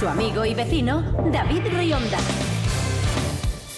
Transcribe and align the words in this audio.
Su 0.00 0.08
amigo 0.08 0.46
y 0.46 0.54
vecino, 0.54 1.02
David 1.30 1.60
Rionda. 1.76 2.16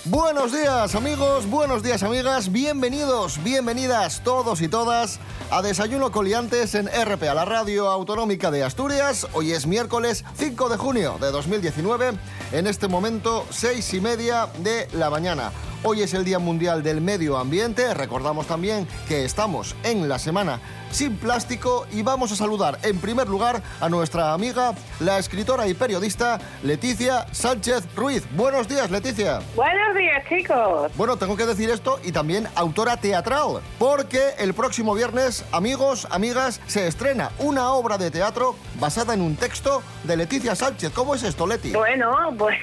Buenos 0.04 0.52
días 0.52 0.94
amigos, 0.94 1.50
buenos 1.50 1.82
días 1.82 2.04
amigas, 2.04 2.52
bienvenidos, 2.52 3.42
bienvenidas 3.42 4.22
todos 4.22 4.60
y 4.62 4.68
todas 4.68 5.18
a 5.50 5.62
Desayuno 5.62 6.12
Coliantes 6.12 6.76
en 6.76 6.86
RPA, 6.86 7.34
la 7.34 7.44
radio 7.44 7.88
autonómica 7.90 8.52
de 8.52 8.62
Asturias. 8.62 9.26
Hoy 9.32 9.50
es 9.50 9.66
miércoles 9.66 10.24
5 10.36 10.68
de 10.68 10.76
junio 10.76 11.16
de 11.20 11.32
2019, 11.32 12.12
en 12.52 12.68
este 12.68 12.86
momento 12.86 13.44
6 13.50 13.94
y 13.94 14.00
media 14.00 14.46
de 14.58 14.86
la 14.92 15.10
mañana. 15.10 15.50
Hoy 15.82 16.02
es 16.02 16.14
el 16.14 16.24
Día 16.24 16.38
Mundial 16.38 16.84
del 16.84 17.00
Medio 17.00 17.36
Ambiente, 17.36 17.94
recordamos 17.94 18.46
también 18.46 18.86
que 19.08 19.24
estamos 19.24 19.74
en 19.82 20.08
la 20.08 20.20
semana 20.20 20.60
sin 20.92 21.16
plástico 21.16 21.86
y 21.90 22.02
vamos 22.02 22.30
a 22.32 22.36
saludar 22.36 22.78
en 22.82 22.98
primer 23.00 23.28
lugar 23.28 23.62
a 23.80 23.88
nuestra 23.88 24.32
amiga, 24.34 24.74
la 25.00 25.18
escritora 25.18 25.66
y 25.66 25.74
periodista 25.74 26.38
Leticia 26.62 27.26
Sánchez 27.32 27.84
Ruiz. 27.96 28.24
Buenos 28.36 28.68
días, 28.68 28.90
Leticia. 28.90 29.40
Buenos 29.56 29.96
días, 29.96 30.22
chicos. 30.28 30.92
Bueno, 30.96 31.16
tengo 31.16 31.36
que 31.36 31.46
decir 31.46 31.70
esto 31.70 31.98
y 32.04 32.12
también 32.12 32.46
autora 32.54 32.98
teatral, 32.98 33.62
porque 33.78 34.20
el 34.38 34.52
próximo 34.54 34.94
viernes, 34.94 35.44
amigos, 35.50 36.06
amigas, 36.10 36.60
se 36.66 36.86
estrena 36.86 37.30
una 37.38 37.72
obra 37.72 37.96
de 37.96 38.10
teatro 38.10 38.54
basada 38.78 39.14
en 39.14 39.22
un 39.22 39.36
texto 39.36 39.82
de 40.04 40.16
Leticia 40.16 40.54
Sánchez. 40.54 40.92
¿Cómo 40.92 41.14
es 41.14 41.22
esto, 41.22 41.46
Leti? 41.46 41.72
Bueno, 41.72 42.34
pues 42.38 42.58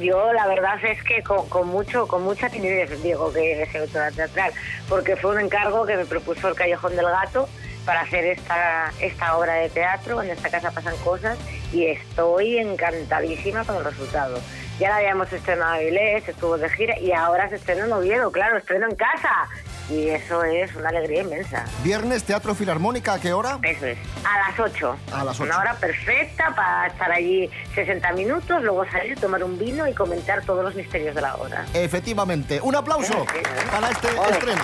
yo 0.00 0.32
la 0.32 0.46
verdad 0.48 0.84
es 0.84 1.02
que 1.04 1.22
con, 1.22 1.48
con 1.48 1.68
mucho, 1.68 2.08
con 2.08 2.24
mucha 2.24 2.48
timidez 2.48 3.00
digo 3.02 3.32
que 3.32 3.62
es 3.62 3.76
autora 3.76 4.10
teatral, 4.10 4.52
porque 4.88 5.14
fue 5.16 5.32
un 5.32 5.40
encargo 5.40 5.86
que 5.86 5.96
me 5.96 6.04
propuso 6.04 6.48
el 6.48 6.54
Callejón 6.54 6.79
del 6.88 7.04
Gato 7.06 7.48
para 7.84 8.00
hacer 8.02 8.24
esta, 8.24 8.92
esta 9.00 9.36
obra 9.36 9.54
de 9.54 9.68
teatro. 9.70 10.22
En 10.22 10.30
esta 10.30 10.48
casa 10.50 10.70
pasan 10.70 10.96
cosas 10.98 11.38
y 11.72 11.86
estoy 11.86 12.58
encantadísima 12.58 13.64
con 13.64 13.76
el 13.76 13.84
resultado. 13.84 14.38
Ya 14.78 14.88
la 14.90 14.96
habíamos 14.96 15.30
estrenado 15.32 15.74
en 15.74 15.80
Avilés, 15.80 16.26
estuvo 16.28 16.56
de 16.56 16.68
gira 16.70 16.98
y 16.98 17.12
ahora 17.12 17.48
se 17.50 17.56
estrena 17.56 17.84
en 17.84 17.92
Oviedo, 17.92 18.32
claro, 18.32 18.56
estreno 18.56 18.86
en 18.88 18.96
casa. 18.96 19.48
Y 19.90 20.08
eso 20.08 20.44
es 20.44 20.74
una 20.76 20.88
alegría 20.90 21.22
inmensa. 21.22 21.64
Viernes 21.82 22.22
Teatro 22.22 22.54
Filarmónica, 22.54 23.14
¿a 23.14 23.18
qué 23.20 23.32
hora? 23.32 23.58
Eso 23.62 23.86
es. 23.86 23.98
A 24.24 24.38
las 24.48 24.58
8. 24.60 24.96
A 25.12 25.24
las 25.24 25.34
ocho. 25.34 25.42
Una 25.42 25.58
hora 25.58 25.74
perfecta 25.74 26.54
para 26.54 26.86
estar 26.86 27.10
allí 27.10 27.50
60 27.74 28.12
minutos, 28.12 28.62
luego 28.62 28.88
salir, 28.88 29.18
tomar 29.18 29.42
un 29.42 29.58
vino 29.58 29.88
y 29.88 29.92
comentar 29.92 30.42
todos 30.44 30.62
los 30.64 30.76
misterios 30.76 31.14
de 31.14 31.20
la 31.22 31.34
obra. 31.34 31.66
Efectivamente. 31.74 32.60
Un 32.62 32.76
aplauso 32.76 33.26
Sí, 33.32 33.38
sí. 33.42 33.66
para 33.70 33.90
este 33.90 34.08
estreno. 34.30 34.62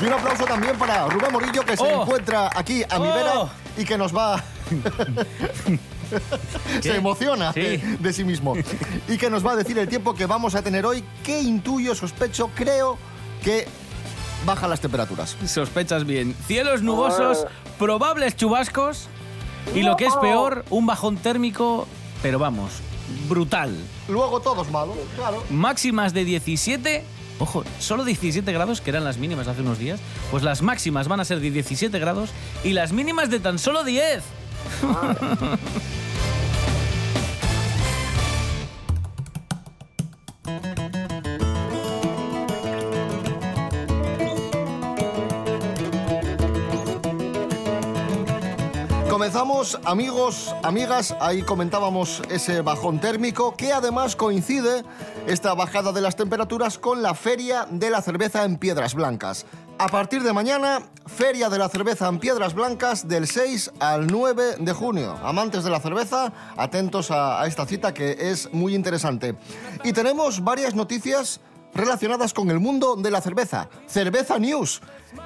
Y 0.00 0.04
un 0.06 0.12
aplauso 0.12 0.44
también 0.44 0.76
para 0.78 1.06
Rubén 1.08 1.32
Morillo, 1.32 1.62
que 1.64 1.76
se 1.76 1.82
Oh. 1.82 2.02
encuentra 2.02 2.50
aquí 2.54 2.82
a 2.88 2.98
mi 2.98 3.08
Oh. 3.08 3.14
vera 3.14 3.32
y 3.76 3.84
que 3.84 3.98
nos 3.98 4.14
va... 4.16 4.42
se 6.80 6.96
emociona 6.96 7.52
Sí. 7.52 7.60
de, 7.60 7.78
de 7.98 8.12
sí 8.12 8.24
mismo. 8.24 8.54
Y 9.08 9.16
que 9.18 9.30
nos 9.30 9.44
va 9.46 9.52
a 9.52 9.56
decir 9.56 9.78
el 9.78 9.88
tiempo 9.88 10.14
que 10.14 10.26
vamos 10.26 10.54
a 10.54 10.62
tener 10.62 10.86
hoy, 10.86 11.04
que 11.24 11.40
intuyo, 11.40 11.94
sospecho, 11.94 12.50
creo 12.54 12.98
que 13.42 13.66
bajan 14.46 14.70
las 14.70 14.80
temperaturas. 14.80 15.36
Sospechas 15.46 16.04
bien. 16.04 16.34
Cielos 16.46 16.82
nubosos, 16.82 17.46
Oh. 17.46 17.78
probables 17.78 18.36
chubascos 18.36 19.08
y 19.74 19.82
lo 19.82 19.96
que 19.96 20.06
es 20.06 20.16
peor, 20.16 20.64
un 20.70 20.86
bajón 20.86 21.16
térmico, 21.18 21.86
pero 22.22 22.38
vamos, 22.38 22.72
brutal. 23.28 23.76
Luego 24.08 24.40
todos 24.40 24.70
malos, 24.70 24.96
claro. 25.16 25.42
Máximas 25.50 26.14
de 26.14 26.24
17, 26.24 27.04
ojo, 27.40 27.64
solo 27.78 28.04
17 28.04 28.52
grados, 28.52 28.80
que 28.80 28.90
eran 28.90 29.04
las 29.04 29.18
mínimas 29.18 29.48
hace 29.48 29.62
unos 29.62 29.78
días, 29.78 30.00
pues 30.30 30.42
las 30.42 30.62
máximas 30.62 31.08
van 31.08 31.20
a 31.20 31.24
ser 31.24 31.40
de 31.40 31.50
17 31.50 31.98
grados 31.98 32.30
y 32.62 32.72
las 32.72 32.92
mínimas 32.92 33.30
de 33.30 33.40
tan 33.40 33.58
solo 33.58 33.82
10. 33.82 34.22
Comenzamos, 49.40 49.80
amigos, 49.86 50.54
amigas, 50.62 51.16
ahí 51.18 51.40
comentábamos 51.40 52.20
ese 52.28 52.60
bajón 52.60 53.00
térmico 53.00 53.56
que 53.56 53.72
además 53.72 54.14
coincide 54.14 54.84
esta 55.26 55.54
bajada 55.54 55.92
de 55.92 56.02
las 56.02 56.14
temperaturas 56.14 56.76
con 56.76 57.00
la 57.00 57.14
Feria 57.14 57.66
de 57.70 57.88
la 57.88 58.02
Cerveza 58.02 58.44
en 58.44 58.58
Piedras 58.58 58.94
Blancas. 58.94 59.46
A 59.78 59.88
partir 59.88 60.22
de 60.22 60.34
mañana, 60.34 60.82
Feria 61.06 61.48
de 61.48 61.56
la 61.56 61.70
Cerveza 61.70 62.06
en 62.08 62.18
Piedras 62.18 62.52
Blancas 62.52 63.08
del 63.08 63.26
6 63.26 63.72
al 63.80 64.08
9 64.08 64.56
de 64.58 64.72
junio. 64.74 65.16
Amantes 65.22 65.64
de 65.64 65.70
la 65.70 65.80
cerveza, 65.80 66.34
atentos 66.58 67.10
a, 67.10 67.40
a 67.40 67.46
esta 67.46 67.64
cita 67.64 67.94
que 67.94 68.18
es 68.30 68.52
muy 68.52 68.74
interesante. 68.74 69.36
Y 69.84 69.94
tenemos 69.94 70.44
varias 70.44 70.74
noticias 70.74 71.40
relacionadas 71.72 72.34
con 72.34 72.50
el 72.50 72.60
mundo 72.60 72.94
de 72.94 73.10
la 73.10 73.22
cerveza. 73.22 73.70
Cerveza 73.86 74.38
News. 74.38 74.82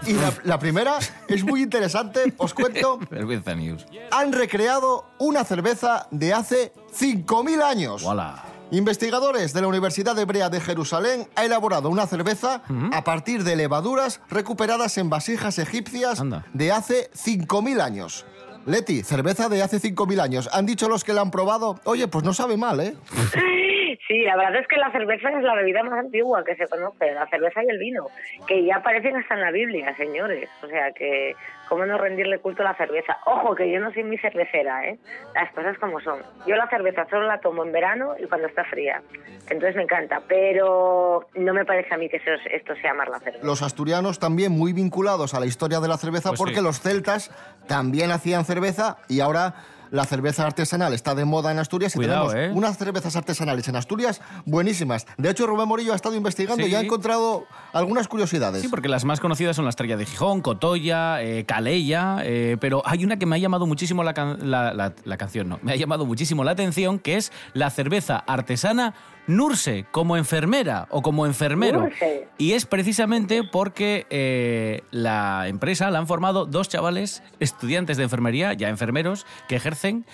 Y 0.06 0.12
la, 0.14 0.32
la 0.44 0.58
primera 0.58 0.98
es 1.28 1.44
muy 1.44 1.62
interesante, 1.62 2.32
os 2.38 2.54
cuento 2.54 2.98
Vergüenza 3.10 3.54
news. 3.54 3.86
han 4.10 4.32
recreado 4.32 5.06
una 5.18 5.44
cerveza 5.44 6.06
de 6.10 6.32
hace 6.32 6.72
5.000 6.98 7.62
años. 7.62 8.02
Voilà. 8.02 8.44
Investigadores 8.70 9.52
de 9.52 9.60
la 9.60 9.68
Universidad 9.68 10.18
Hebrea 10.18 10.48
de 10.48 10.60
Jerusalén 10.60 11.28
han 11.36 11.44
elaborado 11.44 11.88
una 11.90 12.06
cerveza 12.06 12.62
a 12.92 13.04
partir 13.04 13.44
de 13.44 13.56
levaduras 13.56 14.20
recuperadas 14.30 14.96
en 14.98 15.10
vasijas 15.10 15.58
egipcias 15.58 16.18
Anda. 16.20 16.44
de 16.54 16.72
hace 16.72 17.10
5.000 17.12 17.80
años. 17.80 18.24
Leti, 18.66 19.02
cerveza 19.02 19.48
de 19.50 19.62
hace 19.62 19.80
5.000 19.80 20.20
años. 20.20 20.48
Han 20.52 20.64
dicho 20.64 20.88
los 20.88 21.04
que 21.04 21.12
la 21.12 21.20
han 21.20 21.30
probado, 21.30 21.78
oye, 21.84 22.08
pues 22.08 22.24
no 22.24 22.32
sabe 22.32 22.56
mal, 22.56 22.80
¿eh? 22.80 22.96
Sí, 24.06 24.22
la 24.22 24.36
verdad 24.36 24.56
es 24.56 24.68
que 24.68 24.76
la 24.76 24.90
cerveza 24.92 25.30
es 25.30 25.42
la 25.42 25.54
bebida 25.54 25.82
más 25.82 25.98
antigua 25.98 26.44
que 26.44 26.56
se 26.56 26.66
conoce, 26.68 27.12
la 27.12 27.26
cerveza 27.28 27.62
y 27.62 27.68
el 27.68 27.78
vino, 27.78 28.06
que 28.46 28.64
ya 28.64 28.76
aparecen 28.76 29.16
hasta 29.16 29.34
en 29.34 29.40
la 29.40 29.50
Biblia, 29.50 29.94
señores. 29.96 30.48
O 30.62 30.66
sea 30.66 30.92
que, 30.92 31.34
¿cómo 31.68 31.84
no 31.86 31.98
rendirle 31.98 32.38
culto 32.38 32.62
a 32.62 32.66
la 32.66 32.74
cerveza? 32.76 33.16
Ojo, 33.26 33.54
que 33.54 33.70
yo 33.70 33.80
no 33.80 33.92
soy 33.92 34.04
muy 34.04 34.18
cervecera, 34.18 34.86
¿eh? 34.86 34.98
Las 35.34 35.52
cosas 35.52 35.78
como 35.78 36.00
son. 36.00 36.20
Yo 36.46 36.56
la 36.56 36.68
cerveza 36.68 37.06
solo 37.10 37.26
la 37.26 37.40
tomo 37.40 37.64
en 37.64 37.72
verano 37.72 38.14
y 38.18 38.26
cuando 38.26 38.46
está 38.48 38.64
fría. 38.64 39.02
Entonces 39.50 39.76
me 39.76 39.82
encanta, 39.82 40.22
pero 40.28 41.28
no 41.34 41.52
me 41.54 41.64
parece 41.64 41.94
a 41.94 41.98
mí 41.98 42.08
que 42.08 42.16
eso- 42.16 42.30
esto 42.50 42.74
sea 42.76 42.92
amar 42.92 43.08
la 43.08 43.18
cerveza. 43.20 43.44
Los 43.44 43.62
asturianos 43.62 44.18
también 44.18 44.52
muy 44.52 44.72
vinculados 44.72 45.34
a 45.34 45.40
la 45.40 45.46
historia 45.46 45.80
de 45.80 45.88
la 45.88 45.96
cerveza 45.96 46.30
Pues 46.30 46.38
porque 46.40 46.56
sí. 46.56 46.62
los 46.62 46.80
celtas 46.80 47.30
también 47.68 48.10
hacían 48.10 48.44
cerveza 48.44 48.96
y 49.08 49.20
ahora 49.20 49.54
la 49.94 50.04
cerveza 50.04 50.44
artesanal 50.44 50.92
está 50.92 51.14
de 51.14 51.24
moda 51.24 51.52
en 51.52 51.58
Asturias 51.60 51.94
y 51.94 51.98
Cuidado, 51.98 52.28
tenemos 52.30 52.50
¿eh? 52.50 52.52
unas 52.58 52.76
cervezas 52.76 53.14
artesanales 53.14 53.68
en 53.68 53.76
Asturias 53.76 54.20
buenísimas. 54.44 55.06
De 55.18 55.30
hecho, 55.30 55.46
Rubén 55.46 55.68
Morillo 55.68 55.92
ha 55.92 55.96
estado 55.96 56.16
investigando 56.16 56.64
Sí. 56.64 56.70
y 56.72 56.74
ha 56.74 56.80
encontrado 56.80 57.46
algunas 57.72 58.08
curiosidades. 58.08 58.60
Sí, 58.62 58.68
porque 58.68 58.88
las 58.88 59.04
más 59.04 59.20
conocidas 59.20 59.54
son 59.54 59.64
la 59.66 59.70
Estrella 59.70 59.96
de 59.96 60.04
Gijón, 60.04 60.40
Cotoya, 60.40 61.22
eh, 61.22 61.44
Calella, 61.44 62.18
eh, 62.24 62.56
pero 62.60 62.82
hay 62.84 63.04
una 63.04 63.18
que 63.18 63.26
me 63.26 63.36
ha 63.36 63.38
llamado 63.38 63.66
muchísimo 63.66 64.02
la, 64.02 64.14
can- 64.14 64.50
la- 64.50 64.74
la- 64.74 64.94
la 65.04 65.16
canción, 65.16 65.48
no, 65.48 65.60
me 65.62 65.72
ha 65.72 65.76
llamado 65.76 66.04
muchísimo 66.06 66.42
la 66.42 66.50
atención, 66.50 66.98
que 66.98 67.16
es 67.16 67.30
la 67.52 67.70
cerveza 67.70 68.16
artesana 68.16 68.94
Nurse, 69.26 69.86
como 69.90 70.16
enfermera 70.16 70.86
o 70.90 71.02
como 71.02 71.26
enfermero. 71.26 71.82
Nurse. 71.82 72.28
Y 72.38 72.52
es 72.52 72.66
precisamente 72.66 73.42
porque 73.42 74.06
eh, 74.10 74.82
la 74.90 75.48
empresa 75.48 75.90
la 75.90 75.98
han 75.98 76.06
formado 76.06 76.46
dos 76.46 76.68
chavales 76.68 77.22
estudiantes 77.40 77.96
de 77.96 78.02
enfermería, 78.02 78.52
ya 78.52 78.68
enfermeros, 78.68 79.26
que 79.48 79.56
ejercen. 79.56 80.04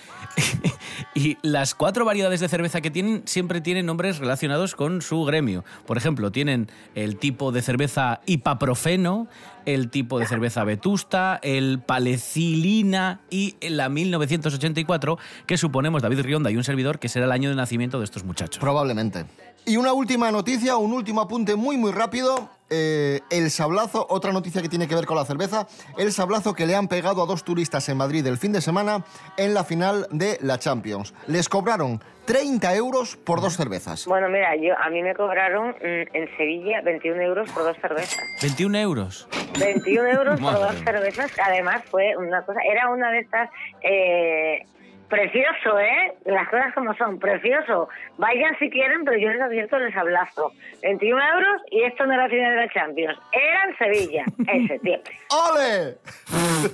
y 1.14 1.38
las 1.42 1.74
cuatro 1.74 2.04
variedades 2.04 2.40
de 2.40 2.48
cerveza 2.48 2.80
que 2.80 2.90
tienen 2.90 3.22
siempre 3.24 3.60
tienen 3.60 3.86
nombres 3.86 4.18
relacionados 4.18 4.74
con 4.74 5.02
su 5.02 5.24
gremio. 5.24 5.64
Por 5.86 5.96
ejemplo, 5.96 6.30
tienen 6.30 6.68
el 6.94 7.16
tipo 7.16 7.52
de 7.52 7.62
cerveza 7.62 8.20
hipaprofeno, 8.26 9.28
el 9.66 9.90
tipo 9.90 10.18
de 10.18 10.26
cerveza 10.26 10.64
vetusta, 10.64 11.38
el 11.42 11.80
palecilina 11.80 13.20
y 13.30 13.56
la 13.68 13.88
1984, 13.88 15.18
que 15.46 15.56
suponemos 15.56 16.02
David 16.02 16.20
Rionda 16.20 16.50
y 16.50 16.56
un 16.56 16.64
servidor 16.64 16.98
que 16.98 17.08
será 17.08 17.26
el 17.26 17.32
año 17.32 17.50
de 17.50 17.56
nacimiento 17.56 17.98
de 17.98 18.04
estos 18.04 18.24
muchachos. 18.24 18.60
Probablemente. 18.60 19.26
Y 19.66 19.76
una 19.76 19.92
última 19.92 20.30
noticia, 20.30 20.76
un 20.76 20.92
último 20.92 21.20
apunte 21.20 21.54
muy, 21.54 21.76
muy 21.76 21.92
rápido. 21.92 22.48
Eh, 22.70 23.20
el 23.30 23.50
sablazo, 23.50 24.06
otra 24.08 24.32
noticia 24.32 24.62
que 24.62 24.68
tiene 24.68 24.86
que 24.86 24.94
ver 24.94 25.04
con 25.04 25.16
la 25.16 25.24
cerveza, 25.24 25.66
el 25.98 26.12
sablazo 26.12 26.54
que 26.54 26.66
le 26.66 26.76
han 26.76 26.86
pegado 26.86 27.22
a 27.22 27.26
dos 27.26 27.42
turistas 27.42 27.88
en 27.88 27.96
Madrid 27.96 28.24
el 28.26 28.38
fin 28.38 28.52
de 28.52 28.60
semana 28.60 29.04
en 29.36 29.54
la 29.54 29.64
final 29.64 30.06
de 30.12 30.38
la 30.40 30.58
Champions. 30.58 31.12
Les 31.26 31.48
cobraron 31.48 32.00
30 32.30 32.76
euros 32.76 33.16
por 33.16 33.40
dos 33.40 33.56
cervezas. 33.56 34.06
Bueno, 34.06 34.28
mira, 34.28 34.54
yo 34.54 34.78
a 34.78 34.88
mí 34.88 35.02
me 35.02 35.16
cobraron 35.16 35.70
mm, 35.70 36.16
en 36.16 36.36
Sevilla 36.36 36.80
21 36.80 37.20
euros 37.22 37.50
por 37.50 37.64
dos 37.64 37.76
cervezas. 37.78 38.22
21 38.40 38.78
euros. 38.78 39.28
21 39.58 40.06
euros 40.06 40.40
por 40.40 40.52
dos 40.52 40.76
cervezas. 40.84 41.36
Además 41.44 41.82
fue 41.86 42.16
una 42.16 42.42
cosa, 42.42 42.60
era 42.70 42.88
una 42.88 43.10
de 43.10 43.18
estas 43.18 43.50
eh, 43.82 44.64
precioso, 45.08 45.76
¿eh? 45.80 46.14
Las 46.24 46.48
cosas 46.48 46.72
como 46.72 46.94
son, 46.94 47.18
precioso. 47.18 47.88
Vayan 48.16 48.56
si 48.60 48.70
quieren, 48.70 49.04
pero 49.04 49.18
yo 49.18 49.30
les 49.30 49.42
advierto, 49.42 49.80
les 49.80 49.96
hablazo. 49.96 50.52
21 50.84 51.20
euros 51.34 51.62
y 51.72 51.82
esto 51.82 52.06
no 52.06 52.14
era 52.14 52.28
final 52.28 52.54
de 52.54 52.60
la 52.64 52.72
Champions. 52.72 53.18
Era 53.32 53.64
en 53.64 53.76
Sevilla, 53.76 54.24
en 54.46 54.68
septiembre. 54.68 55.12
¡Ole! 55.30 55.96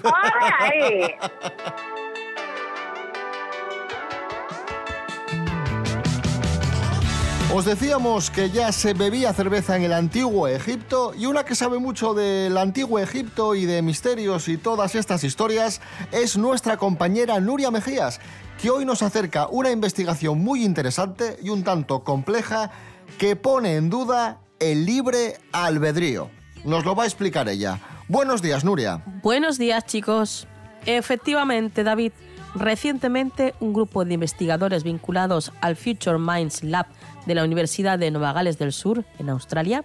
¡Hola 0.03 0.57
ahí! 0.61 1.15
Os 7.55 7.65
decíamos 7.65 8.31
que 8.31 8.51
ya 8.51 8.73
se 8.73 8.93
bebía 8.93 9.33
cerveza 9.33 9.77
en 9.77 9.85
el 9.85 9.93
antiguo 9.93 10.49
Egipto 10.49 11.15
y 11.17 11.27
una 11.27 11.45
que 11.45 11.55
sabe 11.55 11.79
mucho 11.79 12.13
del 12.13 12.59
antiguo 12.59 12.99
Egipto 12.99 13.55
y 13.55 13.67
de 13.67 13.83
misterios 13.83 14.49
y 14.49 14.57
todas 14.57 14.97
estas 14.97 15.23
historias 15.23 15.81
es 16.11 16.37
nuestra 16.37 16.77
compañera 16.77 17.39
Nuria 17.39 17.71
Mejías, 17.71 18.21
que 18.61 18.71
hoy 18.71 18.85
nos 18.85 19.03
acerca 19.03 19.47
una 19.47 19.71
investigación 19.71 20.43
muy 20.43 20.65
interesante 20.65 21.39
y 21.41 21.51
un 21.51 21.63
tanto 21.63 22.03
compleja 22.03 22.73
que 23.17 23.37
pone 23.37 23.77
en 23.77 23.91
duda 23.91 24.41
el 24.59 24.85
libre 24.85 25.37
albedrío. 25.53 26.31
Nos 26.65 26.85
lo 26.85 26.97
va 26.97 27.05
a 27.05 27.07
explicar 27.07 27.49
ella. 27.49 27.79
Buenos 28.09 28.43
días, 28.43 28.65
Nuria. 28.65 29.03
Buenos 29.23 29.57
días, 29.57 29.87
chicos. 29.87 30.49
Efectivamente, 30.85 31.85
David, 31.85 32.13
recientemente 32.59 33.55
un 33.61 33.73
grupo 33.73 34.05
de 34.05 34.15
investigadores 34.15 34.83
vinculados 34.83 35.53
al 35.61 35.77
Future 35.77 36.19
Minds 36.19 36.65
Lab 36.65 36.87
de 37.27 37.35
la 37.35 37.45
Universidad 37.45 37.99
de 37.99 38.11
Nueva 38.11 38.33
Gales 38.33 38.59
del 38.59 38.73
Sur, 38.73 39.05
en 39.19 39.29
Australia, 39.29 39.85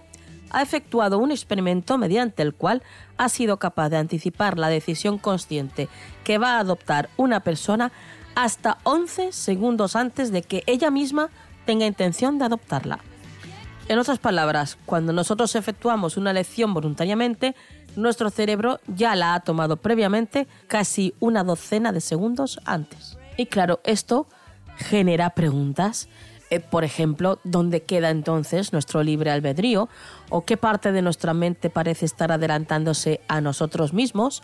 ha 0.50 0.62
efectuado 0.62 1.18
un 1.18 1.30
experimento 1.30 1.98
mediante 1.98 2.42
el 2.42 2.54
cual 2.54 2.82
ha 3.16 3.28
sido 3.28 3.58
capaz 3.58 3.88
de 3.88 3.96
anticipar 3.96 4.58
la 4.58 4.68
decisión 4.68 5.18
consciente 5.18 5.88
que 6.24 6.38
va 6.38 6.56
a 6.56 6.60
adoptar 6.60 7.08
una 7.16 7.40
persona 7.40 7.92
hasta 8.34 8.78
11 8.84 9.32
segundos 9.32 9.96
antes 9.96 10.32
de 10.32 10.42
que 10.42 10.62
ella 10.66 10.90
misma 10.90 11.30
tenga 11.64 11.86
intención 11.86 12.38
de 12.38 12.46
adoptarla. 12.46 12.98
En 13.88 13.98
otras 13.98 14.18
palabras, 14.18 14.78
cuando 14.86 15.12
nosotros 15.12 15.54
efectuamos 15.54 16.16
una 16.16 16.30
elección 16.30 16.72
voluntariamente, 16.72 17.54
nuestro 17.96 18.30
cerebro 18.30 18.80
ya 18.86 19.14
la 19.16 19.34
ha 19.34 19.40
tomado 19.40 19.76
previamente 19.76 20.46
casi 20.66 21.14
una 21.20 21.44
docena 21.44 21.92
de 21.92 22.00
segundos 22.00 22.60
antes. 22.64 23.18
Y 23.36 23.46
claro, 23.46 23.80
esto 23.84 24.26
genera 24.76 25.30
preguntas. 25.30 26.08
Eh, 26.50 26.60
por 26.60 26.84
ejemplo, 26.84 27.38
¿dónde 27.44 27.82
queda 27.82 28.10
entonces 28.10 28.72
nuestro 28.72 29.02
libre 29.02 29.30
albedrío? 29.30 29.88
¿O 30.28 30.44
qué 30.44 30.56
parte 30.56 30.92
de 30.92 31.02
nuestra 31.02 31.32
mente 31.32 31.70
parece 31.70 32.04
estar 32.04 32.30
adelantándose 32.30 33.20
a 33.28 33.40
nosotros 33.40 33.94
mismos? 33.94 34.42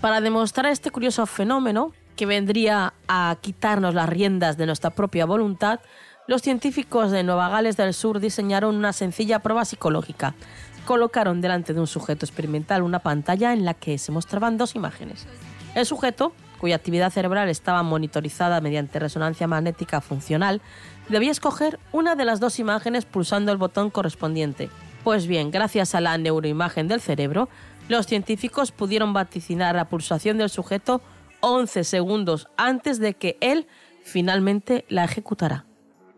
Para 0.00 0.20
demostrar 0.20 0.66
este 0.66 0.90
curioso 0.90 1.26
fenómeno, 1.26 1.92
que 2.16 2.26
vendría 2.26 2.94
a 3.08 3.36
quitarnos 3.40 3.94
las 3.94 4.08
riendas 4.08 4.56
de 4.56 4.66
nuestra 4.66 4.90
propia 4.90 5.26
voluntad, 5.26 5.80
los 6.26 6.42
científicos 6.42 7.10
de 7.10 7.22
Nueva 7.22 7.50
Gales 7.50 7.76
del 7.76 7.92
Sur 7.92 8.18
diseñaron 8.18 8.76
una 8.76 8.92
sencilla 8.92 9.40
prueba 9.40 9.64
psicológica. 9.64 10.34
Colocaron 10.84 11.40
delante 11.40 11.72
de 11.72 11.80
un 11.80 11.86
sujeto 11.86 12.26
experimental 12.26 12.82
una 12.82 12.98
pantalla 12.98 13.52
en 13.52 13.64
la 13.64 13.74
que 13.74 13.96
se 13.98 14.12
mostraban 14.12 14.58
dos 14.58 14.74
imágenes. 14.74 15.26
El 15.74 15.86
sujeto, 15.86 16.32
cuya 16.60 16.76
actividad 16.76 17.10
cerebral 17.10 17.48
estaba 17.48 17.82
monitorizada 17.82 18.60
mediante 18.60 18.98
resonancia 18.98 19.46
magnética 19.46 20.00
funcional, 20.00 20.60
debía 21.08 21.30
escoger 21.30 21.80
una 21.92 22.16
de 22.16 22.24
las 22.24 22.38
dos 22.38 22.58
imágenes 22.58 23.06
pulsando 23.06 23.50
el 23.50 23.58
botón 23.58 23.90
correspondiente. 23.90 24.68
Pues 25.04 25.26
bien, 25.26 25.50
gracias 25.50 25.94
a 25.94 26.00
la 26.00 26.16
neuroimagen 26.18 26.86
del 26.86 27.00
cerebro, 27.00 27.48
los 27.88 28.06
científicos 28.06 28.72
pudieron 28.72 29.12
vaticinar 29.12 29.74
la 29.74 29.88
pulsación 29.88 30.38
del 30.38 30.48
sujeto 30.48 31.02
11 31.40 31.84
segundos 31.84 32.48
antes 32.56 32.98
de 32.98 33.14
que 33.14 33.36
él 33.40 33.66
finalmente 34.02 34.84
la 34.88 35.04
ejecutara. 35.04 35.66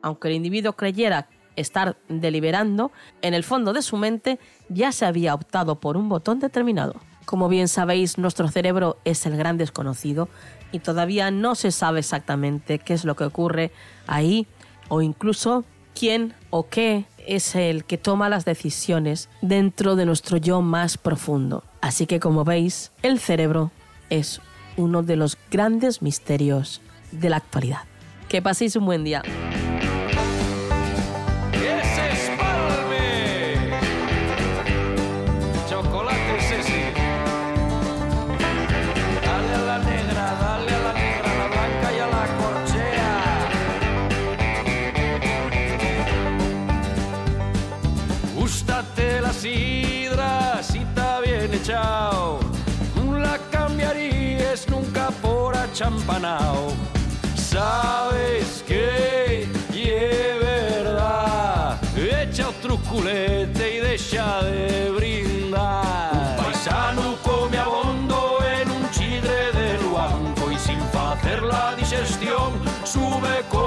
Aunque 0.02 0.28
el 0.28 0.34
individuo 0.34 0.74
creyera 0.74 1.28
estar 1.56 1.96
deliberando, 2.08 2.92
en 3.22 3.34
el 3.34 3.44
fondo 3.44 3.72
de 3.72 3.82
su 3.82 3.96
mente 3.96 4.38
ya 4.68 4.92
se 4.92 5.06
había 5.06 5.34
optado 5.34 5.80
por 5.80 5.96
un 5.96 6.08
botón 6.08 6.38
determinado. 6.38 6.94
Como 7.24 7.48
bien 7.48 7.66
sabéis, 7.66 8.18
nuestro 8.18 8.48
cerebro 8.48 8.98
es 9.04 9.26
el 9.26 9.36
gran 9.36 9.58
desconocido 9.58 10.28
y 10.70 10.78
todavía 10.78 11.30
no 11.30 11.54
se 11.54 11.72
sabe 11.72 11.98
exactamente 11.98 12.78
qué 12.78 12.94
es 12.94 13.04
lo 13.04 13.16
que 13.16 13.24
ocurre 13.24 13.72
ahí 14.06 14.46
o 14.88 15.02
incluso 15.02 15.64
quién 15.98 16.34
o 16.50 16.68
qué 16.68 17.06
es 17.26 17.56
el 17.56 17.84
que 17.84 17.98
toma 17.98 18.28
las 18.28 18.44
decisiones 18.44 19.28
dentro 19.42 19.96
de 19.96 20.06
nuestro 20.06 20.36
yo 20.36 20.62
más 20.62 20.98
profundo. 20.98 21.64
Así 21.80 22.06
que 22.06 22.20
como 22.20 22.44
veis, 22.44 22.92
el 23.02 23.18
cerebro 23.18 23.72
es 24.10 24.40
uno 24.76 25.02
de 25.02 25.16
los 25.16 25.36
grandes 25.50 26.02
misterios 26.02 26.80
de 27.10 27.30
la 27.30 27.38
actualidad. 27.38 27.80
Que 28.28 28.42
paséis 28.42 28.76
un 28.76 28.86
buen 28.86 29.04
día. 29.04 29.22
Achampanao. 55.76 56.72
Sabes 57.34 58.64
que 58.66 59.46
y 59.74 59.90
es 59.90 60.40
verdad. 60.40 61.78
Echa 61.94 62.48
otro 62.48 62.78
culete 62.78 63.76
y 63.76 63.80
deja 63.80 64.42
de 64.42 64.90
brindar. 64.96 66.38
Un 66.38 66.44
paisano 66.44 67.16
come 67.22 67.58
abondo 67.58 68.38
en 68.58 68.70
un 68.70 68.90
chidre 68.90 69.52
de 69.52 69.78
luanco 69.82 70.50
y 70.50 70.58
sin 70.58 70.80
hacer 70.80 71.42
la 71.42 71.74
digestión 71.76 72.52
sube 72.84 73.44
corriendo 73.50 73.65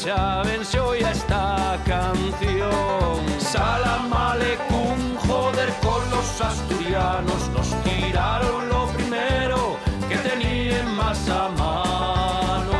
marcha 0.00 0.42
venció 0.42 0.94
ya 0.94 1.10
esta 1.10 1.78
canción. 1.86 3.40
Salam 3.40 4.12
aleikum, 4.12 5.16
joder 5.26 5.72
con 5.82 6.10
los 6.10 6.40
asturianos, 6.40 7.48
nos 7.50 7.68
tiraron 7.82 8.68
lo 8.68 8.86
primero 8.88 9.76
que 10.08 10.16
tenían 10.16 10.94
más 10.96 11.28
a 11.28 11.48
mano. 11.50 12.70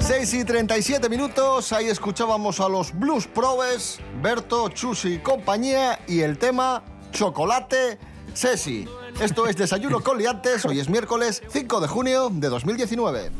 6 0.00 0.34
y 0.34 0.44
37 0.44 1.08
minutos, 1.08 1.72
ahí 1.72 1.86
escuchábamos 1.86 2.60
a 2.60 2.68
los 2.68 2.92
Blues 2.98 3.26
Probes, 3.26 4.00
Berto, 4.20 4.68
Chusi 4.70 5.14
y 5.14 5.18
compañía 5.18 6.00
y 6.08 6.20
el 6.20 6.38
tema 6.38 6.82
Chocolate 7.12 7.98
Sesi. 8.34 8.88
Esto 9.20 9.46
es 9.46 9.56
Desayuno 9.56 10.00
con 10.00 10.18
Liantes, 10.18 10.64
hoy 10.64 10.80
es 10.80 10.88
miércoles 10.88 11.42
5 11.48 11.80
de 11.80 11.86
junio 11.86 12.28
de 12.32 12.48
2019. 12.48 13.30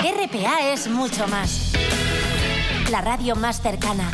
RPA 0.00 0.72
es 0.72 0.86
mucho 0.88 1.26
más. 1.26 1.72
La 2.90 3.00
radio 3.00 3.34
más 3.34 3.60
cercana. 3.60 4.08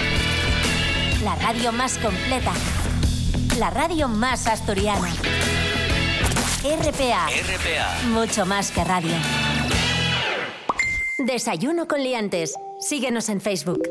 La 1.23 1.35
radio 1.37 1.73
más 1.73 1.99
completa. 1.99 2.53
La 3.59 3.69
radio 3.69 4.09
más 4.09 4.47
asturiana. 4.47 5.12
RPA. 6.62 7.29
RPA. 7.29 8.09
Mucho 8.09 8.47
más 8.47 8.71
que 8.71 8.83
radio. 8.83 9.14
Desayuno 11.19 11.87
con 11.87 12.03
liantes. 12.03 12.55
Síguenos 12.81 13.29
en 13.29 13.43
Facebook. 13.43 13.83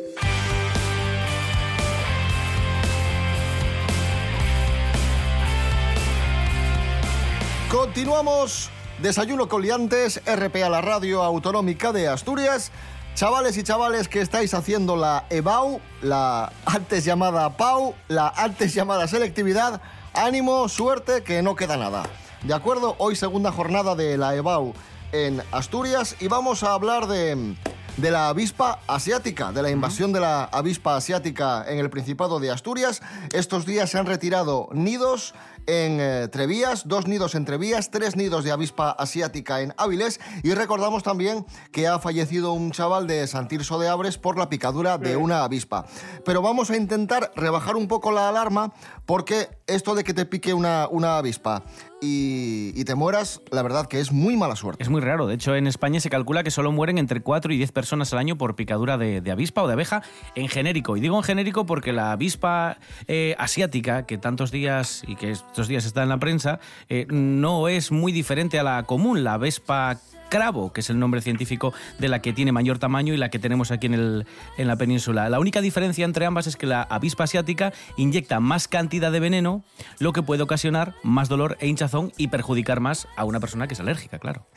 Continuamos, 7.70 8.70
Desayuno 9.00 9.50
con 9.50 9.62
Liantes, 9.62 10.22
RPA, 10.26 10.70
la 10.70 10.82
radio 10.82 11.24
autonómica 11.24 11.92
de 11.92 12.08
Asturias. 12.08 12.72
Chavales 13.16 13.58
y 13.58 13.64
chavales 13.64 14.08
que 14.08 14.22
estáis 14.22 14.54
haciendo 14.54 14.96
la 14.96 15.26
EBAU, 15.30 15.82
la 16.02 16.52
antes 16.66 17.04
llamada 17.04 17.58
PAU, 17.58 17.96
la 18.08 18.30
antes 18.30 18.74
llamada 18.74 19.08
selectividad, 19.08 19.82
ánimo, 20.14 20.70
suerte, 20.70 21.24
que 21.24 21.42
no 21.42 21.56
queda 21.56 21.78
nada. 21.78 22.04
¿De 22.44 22.54
acuerdo? 22.54 22.96
Hoy 22.98 23.16
segunda 23.16 23.52
jornada 23.52 23.96
de 23.96 24.18
la 24.18 24.36
EBAU 24.36 24.74
en 25.12 25.44
Asturias 25.52 26.16
y 26.20 26.28
vamos 26.28 26.64
a 26.64 26.74
hablar 26.74 27.08
de, 27.08 27.56
de 27.98 28.12
la 28.12 28.30
avispa 28.30 28.80
asiática, 28.88 29.52
de 29.52 29.62
la 29.62 29.70
invasión 29.70 30.12
de 30.12 30.20
la 30.20 30.46
avispa 30.46 30.96
asiática 30.96 31.64
en 31.68 31.80
el 31.80 31.90
Principado 31.90 32.40
de 32.40 32.50
Asturias. 32.50 33.02
Estos 33.32 33.66
días 33.66 33.92
se 33.92 34.00
han 34.00 34.06
retirado 34.06 34.68
nidos 34.72 35.34
en 35.66 36.00
eh, 36.00 36.28
Trevías, 36.30 36.88
dos 36.88 37.08
nidos 37.08 37.36
en 37.36 37.46
Trevías, 37.46 37.92
tres 37.92 38.16
nidos 38.16 38.44
de 38.44 38.52
avispa 38.52 38.92
asiática 38.92 39.62
en 39.62 39.74
Áviles 39.78 40.20
y 40.44 40.54
recordamos 40.54 41.04
también 41.04 41.46
que 41.72 41.88
ha 41.88 42.00
fallecido 42.00 42.54
un 42.54 42.72
chaval 42.72 43.08
de 43.08 43.26
Santirso 43.28 43.80
de 43.80 43.88
Abres 43.88 44.18
por 44.18 44.38
la 44.38 44.50
picadura 44.50 44.98
de 44.98 45.16
una 45.16 45.44
avispa. 45.44 45.86
Pero 46.26 46.42
vamos 46.42 46.70
a 46.70 46.78
intentar 46.78 47.32
rebajar 47.36 47.76
un 47.76 47.88
poco 47.88 48.12
la 48.12 48.28
alarma 48.28 48.74
porque 49.06 49.50
esto 49.68 49.96
de 49.96 50.04
que 50.04 50.14
te 50.14 50.26
pique 50.26 50.54
una, 50.54 50.88
una 50.90 51.18
avispa 51.18 51.64
y, 52.04 52.74
y 52.76 52.84
te 52.84 52.96
mueras, 52.96 53.42
la 53.52 53.62
verdad 53.62 53.88
que 53.88 54.00
es 54.00 54.12
muy 54.12 54.36
mala 54.36 54.56
suerte. 54.56 54.84
Es 54.84 54.90
muy 54.90 55.02
raro. 55.02 55.26
De 55.26 55.36
hecho, 55.36 55.56
en 55.56 55.68
España 55.68 56.00
se 56.00 56.10
calcula 56.10 56.44
que 56.44 56.52
solo 56.52 56.72
mueren 56.72 56.98
entre 56.98 57.22
4 57.22 57.54
y 57.54 57.58
10 57.58 57.72
personas 57.72 58.12
al 58.12 58.20
año 58.20 58.38
por 58.38 58.56
picadura 58.56 58.98
de, 58.98 59.24
avispa 59.32 59.64
o 59.64 59.68
de 59.68 59.74
abeja 59.74 60.04
en 60.36 60.50
genérico. 60.50 60.98
Y 60.98 61.00
digo 61.00 61.18
en 61.18 61.24
genérico 61.24 61.66
porque 61.66 61.94
la 61.94 62.12
avispa 62.12 62.78
eh, 63.08 63.36
asiática, 63.38 64.06
que 64.06 64.18
tantos 64.18 64.52
días 64.52 65.04
y 65.08 65.16
que 65.16 65.32
estos 65.32 65.68
días 65.68 65.86
está 65.86 66.04
en 66.04 66.10
la 66.10 66.18
prensa, 66.18 66.60
eh, 66.90 67.06
no 67.10 67.68
es 67.68 67.92
muy 67.92 68.12
diferente 68.12 68.60
a 68.60 68.64
la 68.64 68.84
común, 68.84 69.24
la 69.24 69.36
avispa 69.36 70.00
cravo, 70.34 70.74
que 70.74 70.82
es 70.82 70.90
el 70.90 70.98
nombre 70.98 71.22
científico 71.22 71.74
de 72.00 72.10
la 72.10 72.20
que 72.20 72.34
tiene 72.34 72.52
mayor 72.52 72.80
tamaño 72.80 73.14
y 73.14 73.18
la 73.18 73.30
que 73.30 73.38
tenemos 73.38 73.70
aquí 73.70 73.86
en, 73.86 73.94
el, 73.94 74.26
en 74.58 74.68
la 74.68 74.76
península. 74.78 75.30
La 75.30 75.40
única 75.40 75.62
diferencia 75.62 76.06
entre 76.06 76.26
ambas 76.26 76.48
es 76.48 76.56
que 76.58 76.66
la 76.66 76.82
avispa 76.82 77.26
asiática 77.26 77.72
inyecta 77.98 78.40
más 78.40 78.68
cantidad 78.68 79.12
de 79.12 79.20
veneno, 79.20 79.64
lo 80.00 80.12
que 80.12 80.24
puede 80.24 80.42
ocasionar 80.42 80.96
más 81.04 81.30
dolor 81.30 81.56
e 81.60 81.68
hinchazón 81.68 82.12
y 82.18 82.30
perjudicar 82.30 82.80
más 82.80 83.08
a 83.16 83.26
una 83.26 83.40
persona 83.40 83.68
que 83.68 83.76
es 83.76 83.80
alérgica, 83.80 84.18
claro. 84.18 84.48